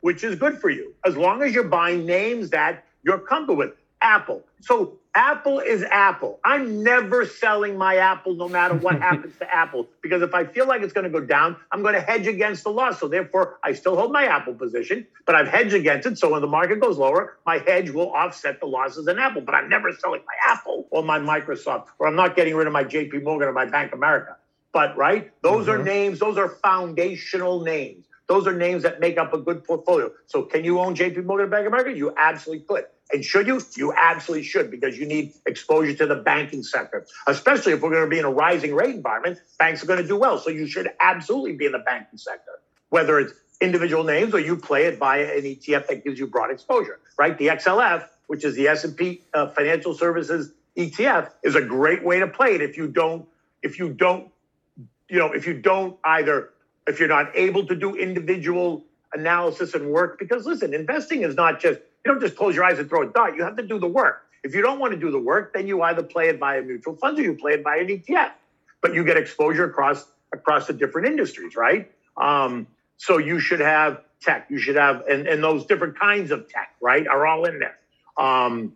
which 0.00 0.24
is 0.24 0.36
good 0.36 0.58
for 0.58 0.70
you 0.70 0.94
as 1.04 1.16
long 1.16 1.42
as 1.42 1.52
you're 1.52 1.64
buying 1.64 2.06
names 2.06 2.50
that 2.50 2.84
you're 3.02 3.18
comfortable 3.18 3.56
with. 3.56 3.72
Apple. 4.02 4.44
So 4.60 4.99
Apple 5.14 5.58
is 5.58 5.82
Apple. 5.82 6.38
I'm 6.44 6.84
never 6.84 7.26
selling 7.26 7.76
my 7.76 7.96
Apple 7.96 8.34
no 8.34 8.48
matter 8.48 8.74
what 8.74 9.00
happens 9.00 9.36
to 9.38 9.54
Apple 9.54 9.88
because 10.02 10.22
if 10.22 10.34
I 10.34 10.44
feel 10.44 10.66
like 10.66 10.82
it's 10.82 10.92
going 10.92 11.04
to 11.04 11.10
go 11.10 11.24
down, 11.24 11.56
I'm 11.72 11.82
going 11.82 11.94
to 11.94 12.00
hedge 12.00 12.28
against 12.28 12.62
the 12.62 12.70
loss. 12.70 13.00
So 13.00 13.08
therefore, 13.08 13.58
I 13.64 13.72
still 13.72 13.96
hold 13.96 14.12
my 14.12 14.26
Apple 14.26 14.54
position, 14.54 15.06
but 15.26 15.34
I've 15.34 15.48
hedged 15.48 15.74
against 15.74 16.06
it. 16.06 16.18
So 16.18 16.30
when 16.30 16.40
the 16.40 16.46
market 16.46 16.80
goes 16.80 16.96
lower, 16.96 17.38
my 17.44 17.58
hedge 17.58 17.90
will 17.90 18.12
offset 18.12 18.60
the 18.60 18.66
losses 18.66 19.08
in 19.08 19.18
Apple. 19.18 19.42
But 19.42 19.56
I'm 19.56 19.68
never 19.68 19.92
selling 19.92 20.22
my 20.26 20.52
Apple 20.52 20.86
or 20.90 21.02
my 21.02 21.18
Microsoft, 21.18 21.86
or 21.98 22.06
I'm 22.06 22.16
not 22.16 22.36
getting 22.36 22.54
rid 22.54 22.68
of 22.68 22.72
my 22.72 22.84
JP 22.84 23.24
Morgan 23.24 23.48
or 23.48 23.52
my 23.52 23.66
Bank 23.66 23.92
America. 23.92 24.36
But 24.72 24.96
right, 24.96 25.32
those 25.42 25.66
mm-hmm. 25.66 25.80
are 25.80 25.84
names, 25.84 26.20
those 26.20 26.38
are 26.38 26.48
foundational 26.48 27.62
names. 27.62 28.06
Those 28.28 28.46
are 28.46 28.54
names 28.54 28.84
that 28.84 29.00
make 29.00 29.18
up 29.18 29.34
a 29.34 29.38
good 29.38 29.64
portfolio. 29.64 30.12
So 30.26 30.42
can 30.42 30.62
you 30.62 30.78
own 30.78 30.94
JP 30.94 31.24
Morgan 31.24 31.46
or 31.46 31.50
Bank 31.50 31.66
America? 31.66 31.92
You 31.92 32.14
absolutely 32.16 32.64
could. 32.64 32.84
And 33.12 33.24
should 33.24 33.46
you? 33.46 33.60
You 33.76 33.92
absolutely 33.92 34.46
should 34.46 34.70
because 34.70 34.98
you 34.98 35.06
need 35.06 35.32
exposure 35.46 35.94
to 35.94 36.06
the 36.06 36.16
banking 36.16 36.62
sector, 36.62 37.06
especially 37.26 37.72
if 37.72 37.80
we're 37.80 37.90
going 37.90 38.04
to 38.04 38.10
be 38.10 38.18
in 38.18 38.24
a 38.24 38.30
rising 38.30 38.74
rate 38.74 38.94
environment. 38.94 39.38
Banks 39.58 39.82
are 39.82 39.86
going 39.86 40.00
to 40.00 40.06
do 40.06 40.16
well. 40.16 40.38
So 40.38 40.50
you 40.50 40.66
should 40.66 40.90
absolutely 41.00 41.54
be 41.54 41.66
in 41.66 41.72
the 41.72 41.80
banking 41.80 42.18
sector, 42.18 42.60
whether 42.90 43.18
it's 43.18 43.32
individual 43.60 44.04
names 44.04 44.34
or 44.34 44.40
you 44.40 44.56
play 44.56 44.86
it 44.86 44.98
via 44.98 45.36
an 45.36 45.42
ETF 45.42 45.88
that 45.88 46.04
gives 46.04 46.18
you 46.18 46.26
broad 46.26 46.50
exposure, 46.50 46.98
right? 47.18 47.36
The 47.36 47.48
XLF, 47.48 48.08
which 48.26 48.44
is 48.44 48.54
the 48.54 48.68
S&P 48.68 49.22
uh, 49.34 49.48
Financial 49.48 49.94
Services 49.94 50.52
ETF, 50.76 51.30
is 51.42 51.56
a 51.56 51.60
great 51.60 52.04
way 52.04 52.20
to 52.20 52.28
play 52.28 52.54
it 52.54 52.62
if 52.62 52.76
you 52.76 52.88
don't, 52.88 53.26
if 53.62 53.78
you 53.78 53.90
don't, 53.90 54.30
you 55.08 55.18
know, 55.18 55.32
if 55.32 55.46
you 55.46 55.60
don't 55.60 55.98
either, 56.04 56.50
if 56.86 56.98
you're 56.98 57.08
not 57.08 57.30
able 57.34 57.66
to 57.66 57.74
do 57.74 57.96
individual 57.96 58.84
analysis 59.12 59.74
and 59.74 59.90
work, 59.90 60.18
because 60.18 60.46
listen, 60.46 60.72
investing 60.72 61.22
is 61.22 61.34
not 61.34 61.60
just 61.60 61.80
you 62.04 62.12
don't 62.12 62.20
just 62.20 62.36
close 62.36 62.54
your 62.54 62.64
eyes 62.64 62.78
and 62.78 62.88
throw 62.88 63.02
a 63.02 63.06
dart. 63.06 63.36
You 63.36 63.44
have 63.44 63.56
to 63.56 63.66
do 63.66 63.78
the 63.78 63.86
work. 63.86 64.22
If 64.42 64.54
you 64.54 64.62
don't 64.62 64.78
want 64.78 64.92
to 64.92 64.98
do 64.98 65.10
the 65.10 65.18
work, 65.18 65.52
then 65.52 65.66
you 65.66 65.82
either 65.82 66.02
play 66.02 66.28
it 66.28 66.38
via 66.38 66.62
mutual 66.62 66.96
funds 66.96 67.20
or 67.20 67.22
you 67.22 67.34
play 67.34 67.52
it 67.52 67.62
via 67.62 67.80
an 67.80 67.88
ETF. 67.88 68.32
But 68.80 68.94
you 68.94 69.04
get 69.04 69.16
exposure 69.16 69.64
across 69.64 70.06
across 70.32 70.66
the 70.66 70.72
different 70.72 71.08
industries, 71.08 71.56
right? 71.56 71.90
Um, 72.16 72.66
so 72.96 73.18
you 73.18 73.38
should 73.40 73.60
have 73.60 74.02
tech. 74.20 74.46
You 74.48 74.58
should 74.58 74.76
have 74.76 75.02
and, 75.06 75.26
and 75.26 75.42
those 75.42 75.66
different 75.66 75.98
kinds 75.98 76.30
of 76.30 76.48
tech, 76.48 76.74
right, 76.80 77.06
are 77.06 77.26
all 77.26 77.44
in 77.44 77.58
there. 77.58 77.76
Um, 78.16 78.74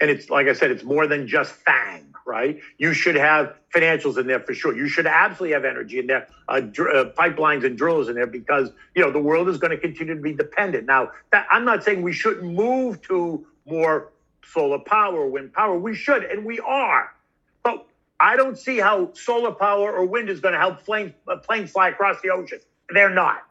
and 0.00 0.10
it's 0.10 0.28
like 0.28 0.48
I 0.48 0.52
said, 0.52 0.72
it's 0.72 0.84
more 0.84 1.06
than 1.06 1.28
just 1.28 1.52
FANG, 1.52 2.14
right? 2.26 2.58
You 2.76 2.92
should 2.92 3.14
have 3.14 3.54
financials 3.74 4.18
in 4.18 4.26
there 4.26 4.40
for 4.40 4.52
sure. 4.52 4.76
You 4.76 4.88
should 4.88 5.06
absolutely 5.06 5.54
have 5.54 5.64
energy 5.64 5.98
in 6.00 6.08
there, 6.08 6.26
uh, 6.48 6.60
dr- 6.60 6.94
uh, 6.94 7.10
pipelines 7.10 7.64
and 7.64 7.78
drills 7.78 8.08
in 8.08 8.16
there 8.16 8.26
because 8.26 8.70
you 8.94 9.02
know 9.02 9.10
the 9.10 9.20
world 9.20 9.48
is 9.48 9.58
going 9.58 9.70
to 9.70 9.78
continue 9.78 10.14
to 10.14 10.20
be 10.20 10.32
dependent. 10.34 10.86
Now, 10.86 11.12
that, 11.30 11.46
I'm 11.50 11.64
not 11.64 11.84
saying 11.84 12.02
we 12.02 12.12
shouldn't 12.12 12.52
move 12.52 13.00
to 13.02 13.46
more 13.64 14.12
solar 14.44 14.80
power, 14.80 15.26
wind 15.26 15.52
power. 15.52 15.78
We 15.78 15.94
should, 15.94 16.24
and 16.24 16.44
we 16.44 16.58
are, 16.60 17.14
but 17.62 17.86
I 18.20 18.36
don't 18.36 18.58
see 18.58 18.78
how 18.78 19.12
solar 19.14 19.52
power 19.52 19.92
or 19.92 20.04
wind 20.04 20.28
is 20.28 20.40
going 20.40 20.54
to 20.54 20.60
help 20.60 20.84
planes, 20.84 21.12
uh, 21.28 21.36
planes 21.36 21.70
fly 21.70 21.88
across 21.88 22.20
the 22.22 22.30
ocean. 22.30 22.58
They're 22.90 23.10
not, 23.10 23.44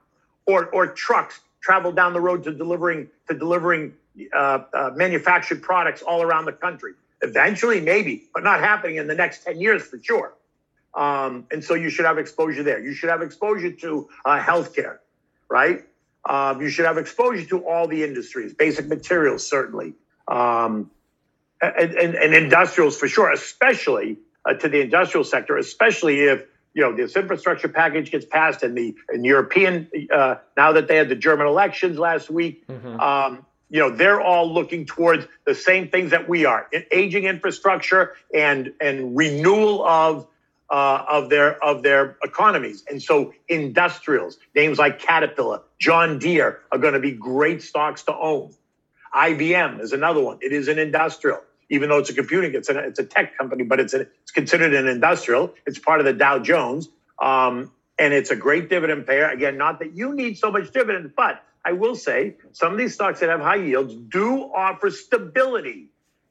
or 0.46 0.66
or 0.68 0.88
trucks 0.88 1.40
travel 1.62 1.92
down 1.92 2.14
the 2.14 2.22
road 2.22 2.44
to 2.44 2.52
delivering 2.54 3.08
to 3.30 3.34
delivering 3.34 3.94
uh, 4.34 4.60
uh, 4.74 4.92
manufactured 4.96 5.62
products 5.62 6.02
all 6.02 6.22
around 6.22 6.46
the 6.46 6.54
country. 6.54 6.94
Eventually, 7.26 7.82
maybe, 7.82 8.30
but 8.34 8.44
not 8.44 8.60
happening 8.60 8.98
in 8.98 9.08
the 9.08 9.16
next 9.16 9.44
10 9.44 9.60
years 9.60 9.82
for 9.82 10.00
sure. 10.02 10.36
Um, 10.94 11.48
and 11.52 11.64
so 11.64 11.74
you 11.74 11.90
should 11.90 12.06
have 12.06 12.20
exposure 12.20 12.62
there. 12.62 12.80
You 12.80 12.94
should 12.94 13.10
have 13.10 13.22
exposure 13.22 13.72
to 13.72 14.10
uh, 14.24 14.40
healthcare, 14.40 15.00
right? 15.50 15.84
Um, 16.28 16.62
you 16.62 16.70
should 16.70 16.86
have 16.86 16.98
exposure 16.98 17.46
to 17.48 17.68
all 17.68 17.88
the 17.88 18.04
industries, 18.04 18.54
basic 18.54 18.88
materials, 18.88 19.48
certainly, 19.48 19.94
um, 20.28 20.92
and, 21.62 21.92
and, 21.94 22.16
and, 22.16 22.34
industrials 22.34 22.98
for 22.98 23.08
sure, 23.08 23.32
especially 23.32 24.18
uh, 24.46 24.54
to 24.54 24.70
the 24.70 24.82
industrial 24.82 25.24
sector, 25.24 25.58
especially 25.58 26.22
if 26.22 26.46
you 26.74 26.82
know 26.82 26.96
this 26.96 27.16
infrastructure 27.16 27.68
package 27.68 28.12
gets 28.12 28.26
passed 28.26 28.64
and 28.64 28.76
the 28.76 28.96
and 29.10 29.24
European 29.24 29.88
uh, 30.12 30.36
now 30.58 30.72
that 30.74 30.88
they 30.88 30.96
had 30.96 31.10
the 31.10 31.16
German 31.16 31.48
elections 31.48 31.98
last 31.98 32.30
week. 32.30 32.68
Mm-hmm. 32.68 33.00
Um, 33.00 33.46
you 33.76 33.82
know 33.82 33.90
they're 33.90 34.22
all 34.22 34.54
looking 34.54 34.86
towards 34.86 35.28
the 35.46 35.54
same 35.54 35.90
things 35.90 36.12
that 36.12 36.30
we 36.30 36.46
are 36.46 36.70
aging 36.94 37.26
infrastructure 37.26 38.14
and 38.34 38.72
and 38.80 39.18
renewal 39.18 39.86
of 39.86 40.28
uh, 40.70 41.04
of 41.10 41.30
their 41.30 41.62
of 41.62 41.84
their 41.84 42.18
economies. 42.24 42.86
And 42.90 43.04
so 43.04 43.34
industrials 43.50 44.38
names 44.56 44.80
like 44.80 45.00
caterpillar 45.00 45.62
john 45.78 46.20
deere 46.20 46.62
are 46.72 46.78
going 46.78 46.94
to 46.94 47.02
be 47.02 47.12
great 47.12 47.62
stocks 47.62 48.04
to 48.04 48.16
own. 48.16 48.54
Ibm 49.14 49.82
is 49.82 49.92
another 49.92 50.22
one. 50.22 50.38
It 50.42 50.54
is 50.54 50.70
an 50.70 50.80
industrial 50.80 51.42
even 51.70 51.90
though 51.90 51.98
it's 51.98 52.10
a 52.10 52.14
computing 52.14 52.56
it's 52.56 52.70
a, 52.70 52.80
it's 52.80 53.00
a 53.00 53.04
tech 53.04 53.38
company 53.38 53.66
but 53.66 53.82
it's, 53.82 53.94
a, 53.94 54.02
it's 54.22 54.32
considered 54.32 54.74
an 54.74 54.88
industrial. 54.88 55.54
It's 55.66 55.80
part 55.80 56.00
of 56.00 56.06
the 56.06 56.14
dow 56.14 56.40
jones. 56.40 56.88
Um, 57.22 57.74
and 58.00 58.14
it's 58.14 58.30
a 58.32 58.38
great 58.38 58.70
dividend 58.70 59.06
payer. 59.06 59.28
Again 59.28 59.58
not 59.58 59.80
that 59.80 59.98
you 59.98 60.16
need 60.16 60.38
so 60.38 60.50
much 60.50 60.72
dividend 60.72 61.12
but 61.14 61.44
I 61.66 61.72
will 61.72 61.96
say 61.96 62.36
some 62.52 62.72
of 62.72 62.78
these 62.78 62.94
stocks 62.94 63.20
that 63.22 63.30
have 63.30 63.42
high 63.42 63.56
yields 63.56 63.96
do 63.96 64.44
offer 64.54 64.92
stability 64.92 65.90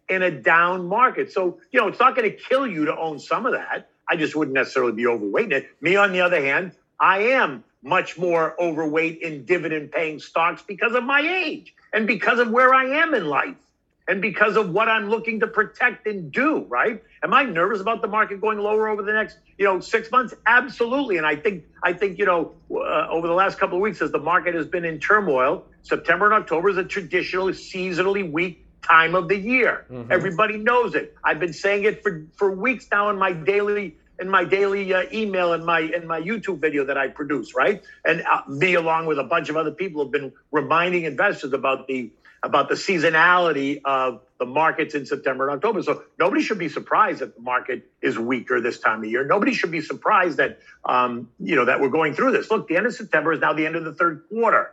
in 0.09 0.23
a 0.23 0.31
down 0.31 0.87
market. 0.87 1.33
So, 1.33 1.59
you 1.73 1.81
know, 1.81 1.89
it's 1.89 1.99
not 1.99 2.15
going 2.15 2.31
to 2.31 2.37
kill 2.37 2.67
you 2.67 2.85
to 2.87 2.97
own 2.97 3.19
some 3.19 3.45
of 3.45 3.53
that. 3.53 3.91
I 4.09 4.17
just 4.17 4.37
wouldn't 4.37 4.55
necessarily 4.55 4.93
be 4.93 5.07
overweight 5.07 5.53
it. 5.53 5.69
Me, 5.81 5.97
on 5.97 6.13
the 6.13 6.21
other 6.21 6.41
hand, 6.41 6.73
I 7.01 7.19
am 7.33 7.65
much 7.83 8.17
more 8.17 8.55
overweight 8.61 9.21
in 9.21 9.45
dividend 9.45 9.93
paying 9.93 10.21
stocks 10.21 10.63
because 10.63 10.95
of 10.95 11.05
my 11.05 11.21
age 11.21 11.75
and 11.93 12.07
because 12.07 12.39
of 12.39 12.51
where 12.51 12.73
I 12.73 13.03
am 13.03 13.15
in 13.15 13.27
life 13.27 13.57
and 14.07 14.21
because 14.21 14.57
of 14.57 14.71
what 14.71 14.89
I'm 14.89 15.09
looking 15.09 15.41
to 15.41 15.47
protect 15.47 16.07
and 16.07 16.31
do, 16.31 16.65
right? 16.69 17.03
Am 17.23 17.33
I 17.33 17.45
nervous 17.45 17.81
about 17.81 18.03
the 18.03 18.09
market 18.09 18.41
going 18.41 18.59
lower 18.59 18.89
over 18.89 19.03
the 19.03 19.13
next, 19.13 19.39
you 19.57 19.65
know, 19.65 19.81
six 19.81 20.11
months? 20.11 20.35
Absolutely. 20.47 21.17
And 21.17 21.27
I 21.27 21.37
think, 21.37 21.65
I 21.83 21.95
think, 21.95 22.19
you 22.19 22.27
know, 22.27 22.53
uh, 22.71 23.09
over 23.09 23.27
the 23.27 23.33
last 23.33 23.59
couple 23.59 23.79
of 23.79 23.83
weeks, 23.83 24.03
as 24.03 24.13
the 24.13 24.19
market 24.19 24.55
has 24.55 24.67
been 24.67 24.85
in 24.85 25.01
turmoil, 25.01 25.65
September 25.83 26.27
and 26.27 26.35
October 26.35 26.69
is 26.69 26.77
a 26.77 26.85
traditionally 26.85 27.55
seasonally 27.55 28.31
weak 28.31 28.65
time 28.83 29.15
of 29.15 29.29
the 29.29 29.37
year. 29.37 29.87
Mm-hmm. 29.91 30.13
Everybody 30.13 30.59
knows 30.59 30.95
it. 30.95 31.17
I've 31.25 31.41
been 31.41 31.55
saying 31.55 31.85
it 31.85 32.03
for 32.03 32.27
for 32.37 32.51
weeks 32.53 32.87
now 32.93 33.09
in 33.09 33.19
my 33.19 33.33
daily 33.33 33.97
in 34.21 34.29
my 34.29 34.45
daily 34.45 34.93
uh, 34.93 35.05
email 35.13 35.55
and 35.55 35.65
my 35.65 35.81
in 35.81 36.07
my 36.07 36.21
YouTube 36.21 36.61
video 36.61 36.85
that 36.85 36.99
I 36.99 37.09
produce, 37.09 37.55
right? 37.55 37.83
And 38.05 38.23
uh, 38.23 38.43
me 38.49 38.75
along 38.75 39.07
with 39.07 39.19
a 39.19 39.25
bunch 39.25 39.49
of 39.49 39.57
other 39.57 39.73
people 39.73 40.05
have 40.05 40.13
been 40.13 40.33
reminding 40.53 41.05
investors 41.05 41.53
about 41.53 41.87
the 41.87 42.11
about 42.45 42.69
the 42.69 42.75
seasonality 42.75 43.81
of 43.85 44.21
the 44.39 44.45
markets 44.45 44.95
in 44.95 45.07
September 45.07 45.49
and 45.49 45.57
October. 45.57 45.83
So 45.83 46.05
nobody 46.19 46.43
should 46.43 46.59
be 46.59 46.69
surprised 46.69 47.21
that 47.21 47.35
the 47.35 47.41
market 47.41 47.91
is 48.03 48.19
weaker 48.19 48.61
this 48.61 48.79
time 48.79 49.03
of 49.03 49.11
year. 49.11 49.25
Nobody 49.25 49.55
should 49.55 49.71
be 49.71 49.81
surprised 49.81 50.37
that 50.37 50.61
um, 50.85 51.31
you 51.41 51.57
know 51.57 51.65
that 51.65 51.81
we're 51.81 51.89
going 51.89 52.15
through 52.15 52.33
this. 52.33 52.51
Look, 52.51 52.69
the 52.69 52.77
end 52.77 52.87
of 52.87 52.95
September 52.95 53.33
is 53.33 53.41
now 53.41 53.55
the 53.55 53.67
end 53.67 53.77
of 53.77 53.85
the 53.85 53.95
third 53.95 54.25
quarter. 54.29 54.73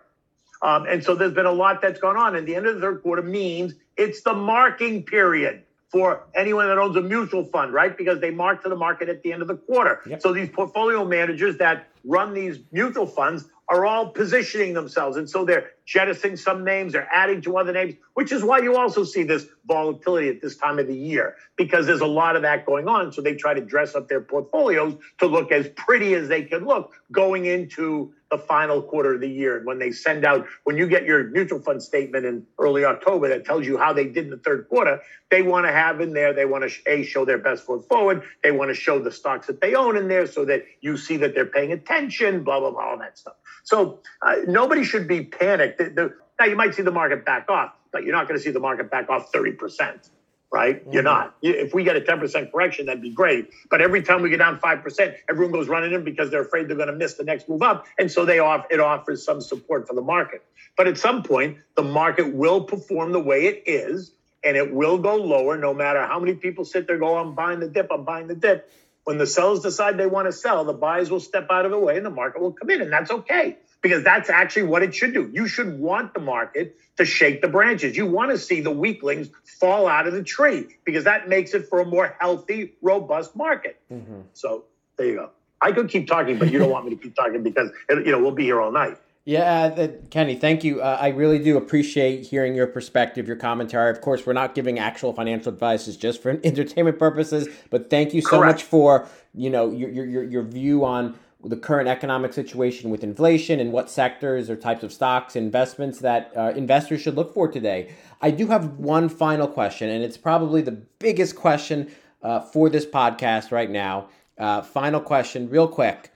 Um, 0.62 0.86
and 0.86 1.04
so 1.04 1.16
there's 1.16 1.34
been 1.34 1.48
a 1.48 1.52
lot 1.52 1.82
that's 1.82 2.00
gone 2.00 2.18
on. 2.18 2.36
And 2.36 2.48
the 2.48 2.56
end 2.56 2.68
of 2.68 2.76
the 2.76 2.82
third 2.82 3.02
quarter 3.02 3.24
means 3.24 3.74
it's 3.98 4.22
the 4.22 4.34
marking 4.34 5.04
period 5.04 5.64
for 5.92 6.24
anyone 6.34 6.68
that 6.68 6.78
owns 6.78 6.96
a 6.96 7.02
mutual 7.02 7.44
fund, 7.44 7.74
right? 7.74 7.98
Because 7.98 8.22
they 8.22 8.32
mark 8.32 8.64
to 8.64 8.70
the 8.70 8.76
market 8.76 9.10
at 9.10 9.22
the 9.24 9.34
end 9.34 9.42
of 9.42 9.48
the 9.48 9.58
quarter. 9.58 10.00
Yep. 10.08 10.22
So 10.22 10.34
these 10.34 10.50
portfolio 10.50 11.04
managers 11.04 11.58
that 11.58 11.90
run 12.06 12.34
these 12.34 12.60
mutual 12.72 13.06
funds 13.06 13.46
are 13.68 13.86
all 13.86 14.10
positioning 14.10 14.74
themselves. 14.74 15.16
And 15.16 15.30
so 15.30 15.46
they're 15.46 15.72
jettisoning 15.86 16.36
some 16.38 16.64
names, 16.66 16.94
they're 16.94 17.08
adding 17.14 17.42
to 17.44 17.58
other 17.58 17.72
names, 17.72 17.96
which 18.14 18.32
is 18.32 18.44
why 18.44 18.60
you 18.60 18.76
also 18.76 19.04
see 19.04 19.24
this 19.24 19.46
volatility 19.66 20.28
at 20.30 20.42
this 20.42 20.58
time 20.58 20.80
of 20.80 20.88
the 20.88 20.96
year, 20.96 21.36
because 21.56 21.88
there's 21.88 22.02
a 22.02 22.08
lot 22.08 22.36
of 22.36 22.42
that 22.42 22.66
going 22.66 22.88
on. 22.88 23.14
So 23.14 23.22
they 23.22 23.36
try 23.36 23.54
to 23.54 23.62
dress 23.62 23.96
up 23.96 24.10
their 24.10 24.22
portfolios 24.22 24.96
to 25.20 25.26
look 25.26 25.52
as 25.52 25.70
pretty 25.70 26.14
as 26.16 26.28
they 26.28 26.44
can 26.44 26.66
look 26.66 26.92
going 27.12 27.46
into 27.46 28.14
the 28.32 28.38
final 28.38 28.82
quarter 28.82 29.14
of 29.14 29.22
the 29.22 29.30
year. 29.30 29.58
And 29.58 29.66
when 29.66 29.78
they 29.78 29.92
send 29.92 30.26
out, 30.26 30.48
when 30.64 30.78
you 30.78 30.88
get 30.88 31.06
your 31.06 31.26
mutual 31.26 31.60
fund 31.60 31.84
statement 31.84 32.26
in 32.26 32.48
early 32.58 32.86
October 32.86 33.28
that 33.28 33.46
tells 33.46 33.68
you 33.68 33.78
how 33.78 33.92
they 33.94 34.06
did 34.06 34.26
in 34.26 34.30
the 34.30 34.38
third 34.38 34.68
quarter, 34.70 35.02
they 35.30 35.42
want 35.42 35.66
to 35.66 35.72
have 35.72 36.00
in 36.00 36.14
there, 36.14 36.34
they 36.34 36.46
want 36.46 36.68
to 36.68 36.90
a 36.90 37.04
show 37.04 37.26
their 37.26 37.38
best 37.38 37.66
foot 37.66 37.88
forward. 37.88 38.24
They 38.42 38.52
want 38.52 38.70
to 38.70 38.76
show 38.76 39.00
the 39.00 39.12
stocks 39.12 39.48
that 39.48 39.62
they 39.62 39.76
own 39.76 39.98
in 39.98 40.08
there 40.08 40.26
so 40.26 40.46
that 40.46 40.64
you 40.80 40.98
see 40.98 41.18
that 41.18 41.36
they're 41.36 41.46
paying 41.46 41.74
attention, 41.74 42.44
blah, 42.44 42.60
blah, 42.60 42.72
blah, 42.72 42.92
all 42.92 42.98
that 43.00 43.18
stuff. 43.18 43.36
So 43.64 44.00
uh, 44.22 44.38
nobody 44.48 44.84
should 44.84 45.08
be 45.08 45.26
panicked. 45.26 45.78
The, 45.78 45.90
the, 45.90 46.14
now, 46.40 46.46
you 46.46 46.56
might 46.56 46.74
see 46.74 46.82
the 46.82 46.92
market 46.92 47.26
back 47.26 47.50
off, 47.50 47.74
but 47.92 48.04
you're 48.04 48.16
not 48.16 48.28
going 48.28 48.40
to 48.40 48.44
see 48.44 48.52
the 48.52 48.60
market 48.60 48.90
back 48.90 49.10
off 49.10 49.32
30%, 49.32 50.10
right? 50.52 50.82
Mm-hmm. 50.82 50.94
You're 50.94 51.04
not. 51.04 51.36
If 51.42 51.74
we 51.74 51.84
get 51.84 51.96
a 51.96 52.02
10% 52.02 52.52
correction, 52.52 52.88
that'd 52.88 53.02
be 53.02 53.12
great. 53.12 53.50
But 53.70 53.82
every 53.82 54.04
time 54.04 54.22
we 54.22 54.30
get 54.30 54.38
down 54.38 54.60
5%, 54.60 55.16
everyone 55.30 55.52
goes 55.52 55.68
running 55.68 55.94
in 55.94 56.04
because 56.04 56.30
they're 56.30 56.42
afraid 56.42 56.68
they're 56.68 56.76
going 56.76 56.90
to 56.90 56.96
miss 56.96 57.16
the 57.16 57.24
next 57.24 57.48
move 57.48 57.62
up. 57.62 57.86
And 57.98 58.12
so 58.12 58.26
they 58.26 58.40
off, 58.40 58.66
it 58.70 58.80
offers 58.80 59.24
some 59.24 59.42
support 59.42 59.88
for 59.88 59.94
the 59.94 60.02
market. 60.02 60.44
But 60.76 60.88
at 60.88 60.98
some 60.98 61.24
point, 61.24 61.58
the 61.76 61.84
market 61.84 62.34
will 62.34 62.66
perform 62.66 63.12
the 63.12 63.20
way 63.20 63.46
it 63.46 63.64
is 63.66 64.12
and 64.44 64.58
it 64.58 64.74
will 64.74 64.98
go 64.98 65.16
lower 65.16 65.58
no 65.58 65.74
matter 65.74 66.06
how 66.06 66.20
many 66.20 66.34
people 66.34 66.66
sit 66.66 66.88
there 66.88 66.98
go, 66.98 67.18
I'm 67.18 67.36
buying 67.36 67.60
the 67.60 67.68
dip, 67.68 67.88
I'm 67.92 68.04
buying 68.04 68.28
the 68.28 68.36
dip. 68.36 68.70
When 69.04 69.18
the 69.18 69.28
sellers 69.28 69.62
decide 69.62 69.98
they 69.98 70.06
want 70.06 70.28
to 70.28 70.32
sell, 70.32 70.64
the 70.64 70.74
buyers 70.74 71.10
will 71.10 71.20
step 71.20 71.48
out 71.50 71.66
of 71.66 71.72
the 71.72 71.80
way 71.80 71.98
and 71.98 72.06
the 72.06 72.12
market 72.12 72.42
will 72.42 72.52
come 72.52 72.70
in. 72.70 72.82
And 72.82 72.92
that's 72.92 73.12
okay 73.12 73.58
because 73.82 74.04
that's 74.04 74.30
actually 74.30 74.64
what 74.64 74.84
it 74.84 74.94
should 74.94 75.14
do. 75.14 75.30
You 75.34 75.48
should 75.48 75.80
want 75.80 76.14
the 76.14 76.20
market 76.20 76.76
to 76.98 77.06
shake 77.06 77.42
the 77.42 77.48
branches. 77.48 77.98
You 77.98 78.06
want 78.06 78.32
to 78.32 78.38
see 78.38 78.62
the 78.62 78.72
weaklings 78.72 79.30
fall 79.60 79.88
out 79.88 80.08
of 80.08 80.14
the 80.14 80.24
tree 80.24 80.68
because 80.86 81.04
that 81.06 81.28
makes 81.28 81.54
it 81.54 81.68
for 81.68 81.82
a 81.82 81.86
more 81.86 82.16
healthy, 82.20 82.74
robust 82.82 83.36
market. 83.36 83.80
Mm-hmm. 83.92 84.22
So 84.34 84.66
there 84.98 85.08
you 85.08 85.16
go. 85.16 85.30
I 85.62 85.72
could 85.72 85.90
keep 85.90 86.08
talking, 86.08 86.38
but 86.40 86.52
you 86.52 86.60
don't 86.60 86.72
want 86.72 86.86
me 86.86 86.96
to 86.96 87.02
keep 87.02 87.16
talking 87.16 87.44
because 87.44 87.70
you 87.90 88.12
know 88.12 88.20
we'll 88.20 88.32
be 88.32 88.44
here 88.44 88.60
all 88.60 88.72
night. 88.72 88.98
Yeah, 89.24 89.76
uh, 89.78 89.88
Kenny, 90.10 90.36
thank 90.36 90.64
you. 90.64 90.82
Uh, 90.82 90.98
I 91.00 91.10
really 91.10 91.38
do 91.38 91.56
appreciate 91.56 92.26
hearing 92.26 92.56
your 92.56 92.66
perspective, 92.66 93.28
your 93.28 93.36
commentary. 93.36 93.92
Of 93.92 94.02
course, 94.02 94.26
we're 94.26 94.34
not 94.34 94.56
giving 94.56 94.80
actual 94.80 95.14
financial 95.14 95.54
advice; 95.54 95.88
it's 95.88 95.98
just 95.98 96.24
for 96.24 96.32
entertainment 96.44 96.98
purposes. 96.98 97.48
But 97.70 97.92
thank 97.92 98.16
you 98.16 98.22
so 98.22 98.40
Correct. 98.40 98.58
much 98.58 98.64
for 98.64 99.08
you 99.36 99.52
know 99.52 99.70
your, 99.72 99.90
your 99.90 100.24
your 100.24 100.44
view 100.44 100.84
on 100.84 101.20
the 101.44 101.58
current 101.58 101.88
economic 101.88 102.34
situation 102.34 102.90
with 102.90 103.04
inflation 103.04 103.60
and 103.60 103.72
what 103.72 103.90
sectors 103.90 104.50
or 104.50 104.56
types 104.56 104.84
of 104.84 104.94
stocks 104.94 105.36
investments 105.36 106.00
that 106.00 106.32
uh, 106.36 106.54
investors 106.56 107.02
should 107.02 107.16
look 107.16 107.34
for 107.34 107.48
today. 107.48 107.94
I 108.22 108.32
do 108.32 108.48
have 108.48 108.78
one 108.78 109.10
final 109.10 109.48
question, 109.48 109.90
and 109.90 110.04
it's 110.04 110.18
probably 110.18 110.62
the 110.62 110.72
biggest 110.72 111.36
question 111.36 111.92
uh, 112.22 112.42
for 112.42 112.70
this 112.70 112.86
podcast 112.86 113.52
right 113.52 113.70
now. 113.70 114.10
Uh, 114.38 114.62
final 114.62 115.00
question, 115.00 115.50
real 115.50 115.68
quick. 115.68 116.12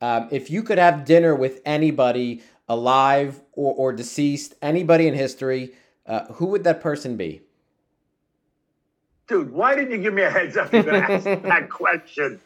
Um, 0.00 0.28
if 0.30 0.50
you 0.50 0.62
could 0.62 0.78
have 0.78 1.04
dinner 1.04 1.34
with 1.34 1.60
anybody 1.64 2.42
alive 2.68 3.40
or, 3.52 3.74
or 3.74 3.92
deceased, 3.92 4.54
anybody 4.62 5.06
in 5.06 5.14
history, 5.14 5.74
uh, 6.06 6.24
who 6.32 6.46
would 6.46 6.64
that 6.64 6.80
person 6.80 7.16
be? 7.16 7.42
Dude, 9.28 9.52
why 9.52 9.74
didn't 9.74 9.92
you 9.92 9.98
give 9.98 10.14
me 10.14 10.22
a 10.22 10.30
heads 10.30 10.56
up 10.56 10.72
you're 10.72 10.82
going 10.82 11.02
to 11.02 11.12
ask 11.12 11.24
that 11.24 11.70
question? 11.70 12.40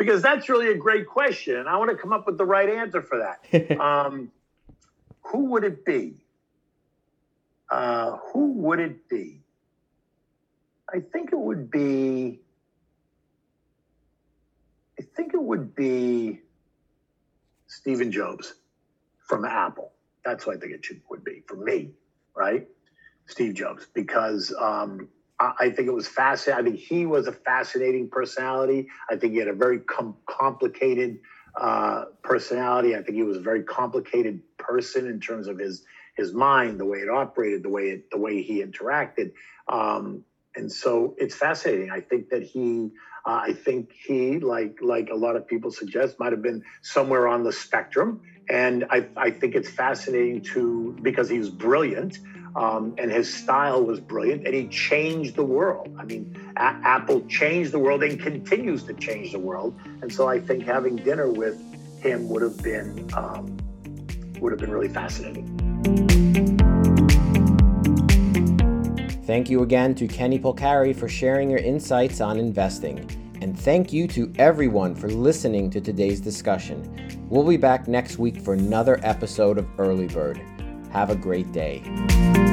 Because 0.00 0.22
that's 0.22 0.48
really 0.48 0.68
a 0.68 0.76
great 0.78 1.06
question, 1.06 1.56
and 1.56 1.68
I 1.68 1.76
want 1.76 1.90
to 1.90 1.96
come 1.98 2.10
up 2.10 2.24
with 2.24 2.38
the 2.38 2.44
right 2.46 2.70
answer 2.70 3.02
for 3.02 3.18
that. 3.18 3.78
Um, 3.78 4.32
who 5.20 5.50
would 5.50 5.62
it 5.62 5.84
be? 5.84 6.24
Uh, 7.70 8.16
who 8.32 8.54
would 8.54 8.80
it 8.80 9.06
be? 9.10 9.42
I 10.88 11.00
think 11.00 11.34
it 11.34 11.38
would 11.38 11.70
be. 11.70 12.40
I 14.98 15.02
think 15.14 15.34
it 15.34 15.42
would 15.42 15.74
be 15.74 16.40
Stephen 17.66 18.10
Jobs 18.10 18.54
from 19.28 19.44
Apple. 19.44 19.92
That's 20.24 20.46
what 20.46 20.56
I 20.56 20.60
think 20.60 20.72
it 20.72 20.82
should, 20.82 21.02
would 21.10 21.24
be 21.24 21.42
for 21.46 21.56
me, 21.56 21.90
right? 22.34 22.66
Steve 23.26 23.52
Jobs, 23.52 23.86
because 23.92 24.50
um, 24.58 25.08
I, 25.40 25.70
think 25.70 25.88
it 25.88 25.94
was 25.94 26.06
fascinating. 26.06 26.66
I 26.66 26.70
think 26.70 26.80
he 26.80 27.06
was 27.06 27.26
a 27.26 27.32
fascinating 27.32 28.08
personality. 28.08 28.88
I 29.10 29.16
think 29.16 29.32
he 29.32 29.38
had 29.38 29.48
a 29.48 29.54
very 29.54 29.80
com- 29.80 30.16
complicated 30.26 31.18
uh, 31.58 32.04
personality. 32.22 32.94
I 32.94 33.02
think 33.02 33.16
he 33.16 33.22
was 33.22 33.38
a 33.38 33.40
very 33.42 33.62
complicated 33.62 34.42
person 34.58 35.06
in 35.06 35.20
terms 35.20 35.48
of 35.48 35.58
his 35.58 35.84
his 36.16 36.34
mind, 36.34 36.78
the 36.78 36.84
way 36.84 36.98
it 36.98 37.08
operated, 37.08 37.62
the 37.62 37.70
way 37.70 37.84
it, 37.84 38.10
the 38.10 38.18
way 38.18 38.42
he 38.42 38.62
interacted. 38.62 39.32
Um, 39.68 40.24
and 40.54 40.70
so 40.70 41.14
it's 41.16 41.34
fascinating. 41.34 41.90
I 41.90 42.00
think 42.00 42.28
that 42.30 42.42
he 42.42 42.90
uh, 43.26 43.40
I 43.44 43.52
think 43.52 43.92
he, 43.92 44.38
like 44.38 44.78
like 44.80 45.10
a 45.10 45.14
lot 45.14 45.36
of 45.36 45.46
people 45.46 45.70
suggest, 45.70 46.18
might 46.18 46.32
have 46.32 46.42
been 46.42 46.62
somewhere 46.82 47.28
on 47.28 47.44
the 47.44 47.52
spectrum. 47.52 48.22
And 48.48 48.84
I, 48.90 49.06
I 49.16 49.30
think 49.30 49.54
it's 49.54 49.70
fascinating 49.70 50.42
to 50.54 50.96
because 51.02 51.28
he 51.28 51.38
was 51.38 51.50
brilliant 51.50 52.18
um, 52.56 52.94
and 52.98 53.10
his 53.10 53.32
style 53.32 53.82
was 53.84 54.00
brilliant 54.00 54.46
and 54.46 54.54
he 54.54 54.66
changed 54.68 55.36
the 55.36 55.44
world. 55.44 55.94
I 55.98 56.04
mean, 56.04 56.34
a- 56.56 56.80
Apple 56.84 57.20
changed 57.26 57.72
the 57.72 57.78
world 57.78 58.02
and 58.02 58.20
continues 58.20 58.82
to 58.84 58.94
change 58.94 59.32
the 59.32 59.38
world. 59.38 59.78
And 60.02 60.12
so 60.12 60.28
I 60.28 60.40
think 60.40 60.64
having 60.64 60.96
dinner 60.96 61.30
with 61.30 61.60
him 62.00 62.28
would 62.28 62.42
have 62.42 62.62
been 62.62 63.08
um, 63.14 63.56
would 64.40 64.52
have 64.52 64.60
been 64.60 64.70
really 64.70 64.88
fascinating. 64.88 65.46
Thank 69.24 69.48
you 69.48 69.62
again 69.62 69.94
to 69.94 70.08
Kenny 70.08 70.40
Polcari 70.40 70.96
for 70.96 71.08
sharing 71.08 71.50
your 71.50 71.60
insights 71.60 72.20
on 72.20 72.38
investing. 72.38 73.08
And 73.40 73.58
thank 73.58 73.92
you 73.92 74.08
to 74.08 74.32
everyone 74.38 74.94
for 74.94 75.08
listening 75.08 75.70
to 75.70 75.80
today's 75.80 76.20
discussion. 76.20 77.26
We'll 77.28 77.46
be 77.46 77.56
back 77.56 77.86
next 77.86 78.18
week 78.18 78.40
for 78.40 78.54
another 78.54 78.98
episode 79.02 79.56
of 79.56 79.68
Early 79.78 80.08
Bird. 80.08 80.40
Have 80.92 81.10
a 81.10 81.14
great 81.14 81.52
day. 81.52 82.49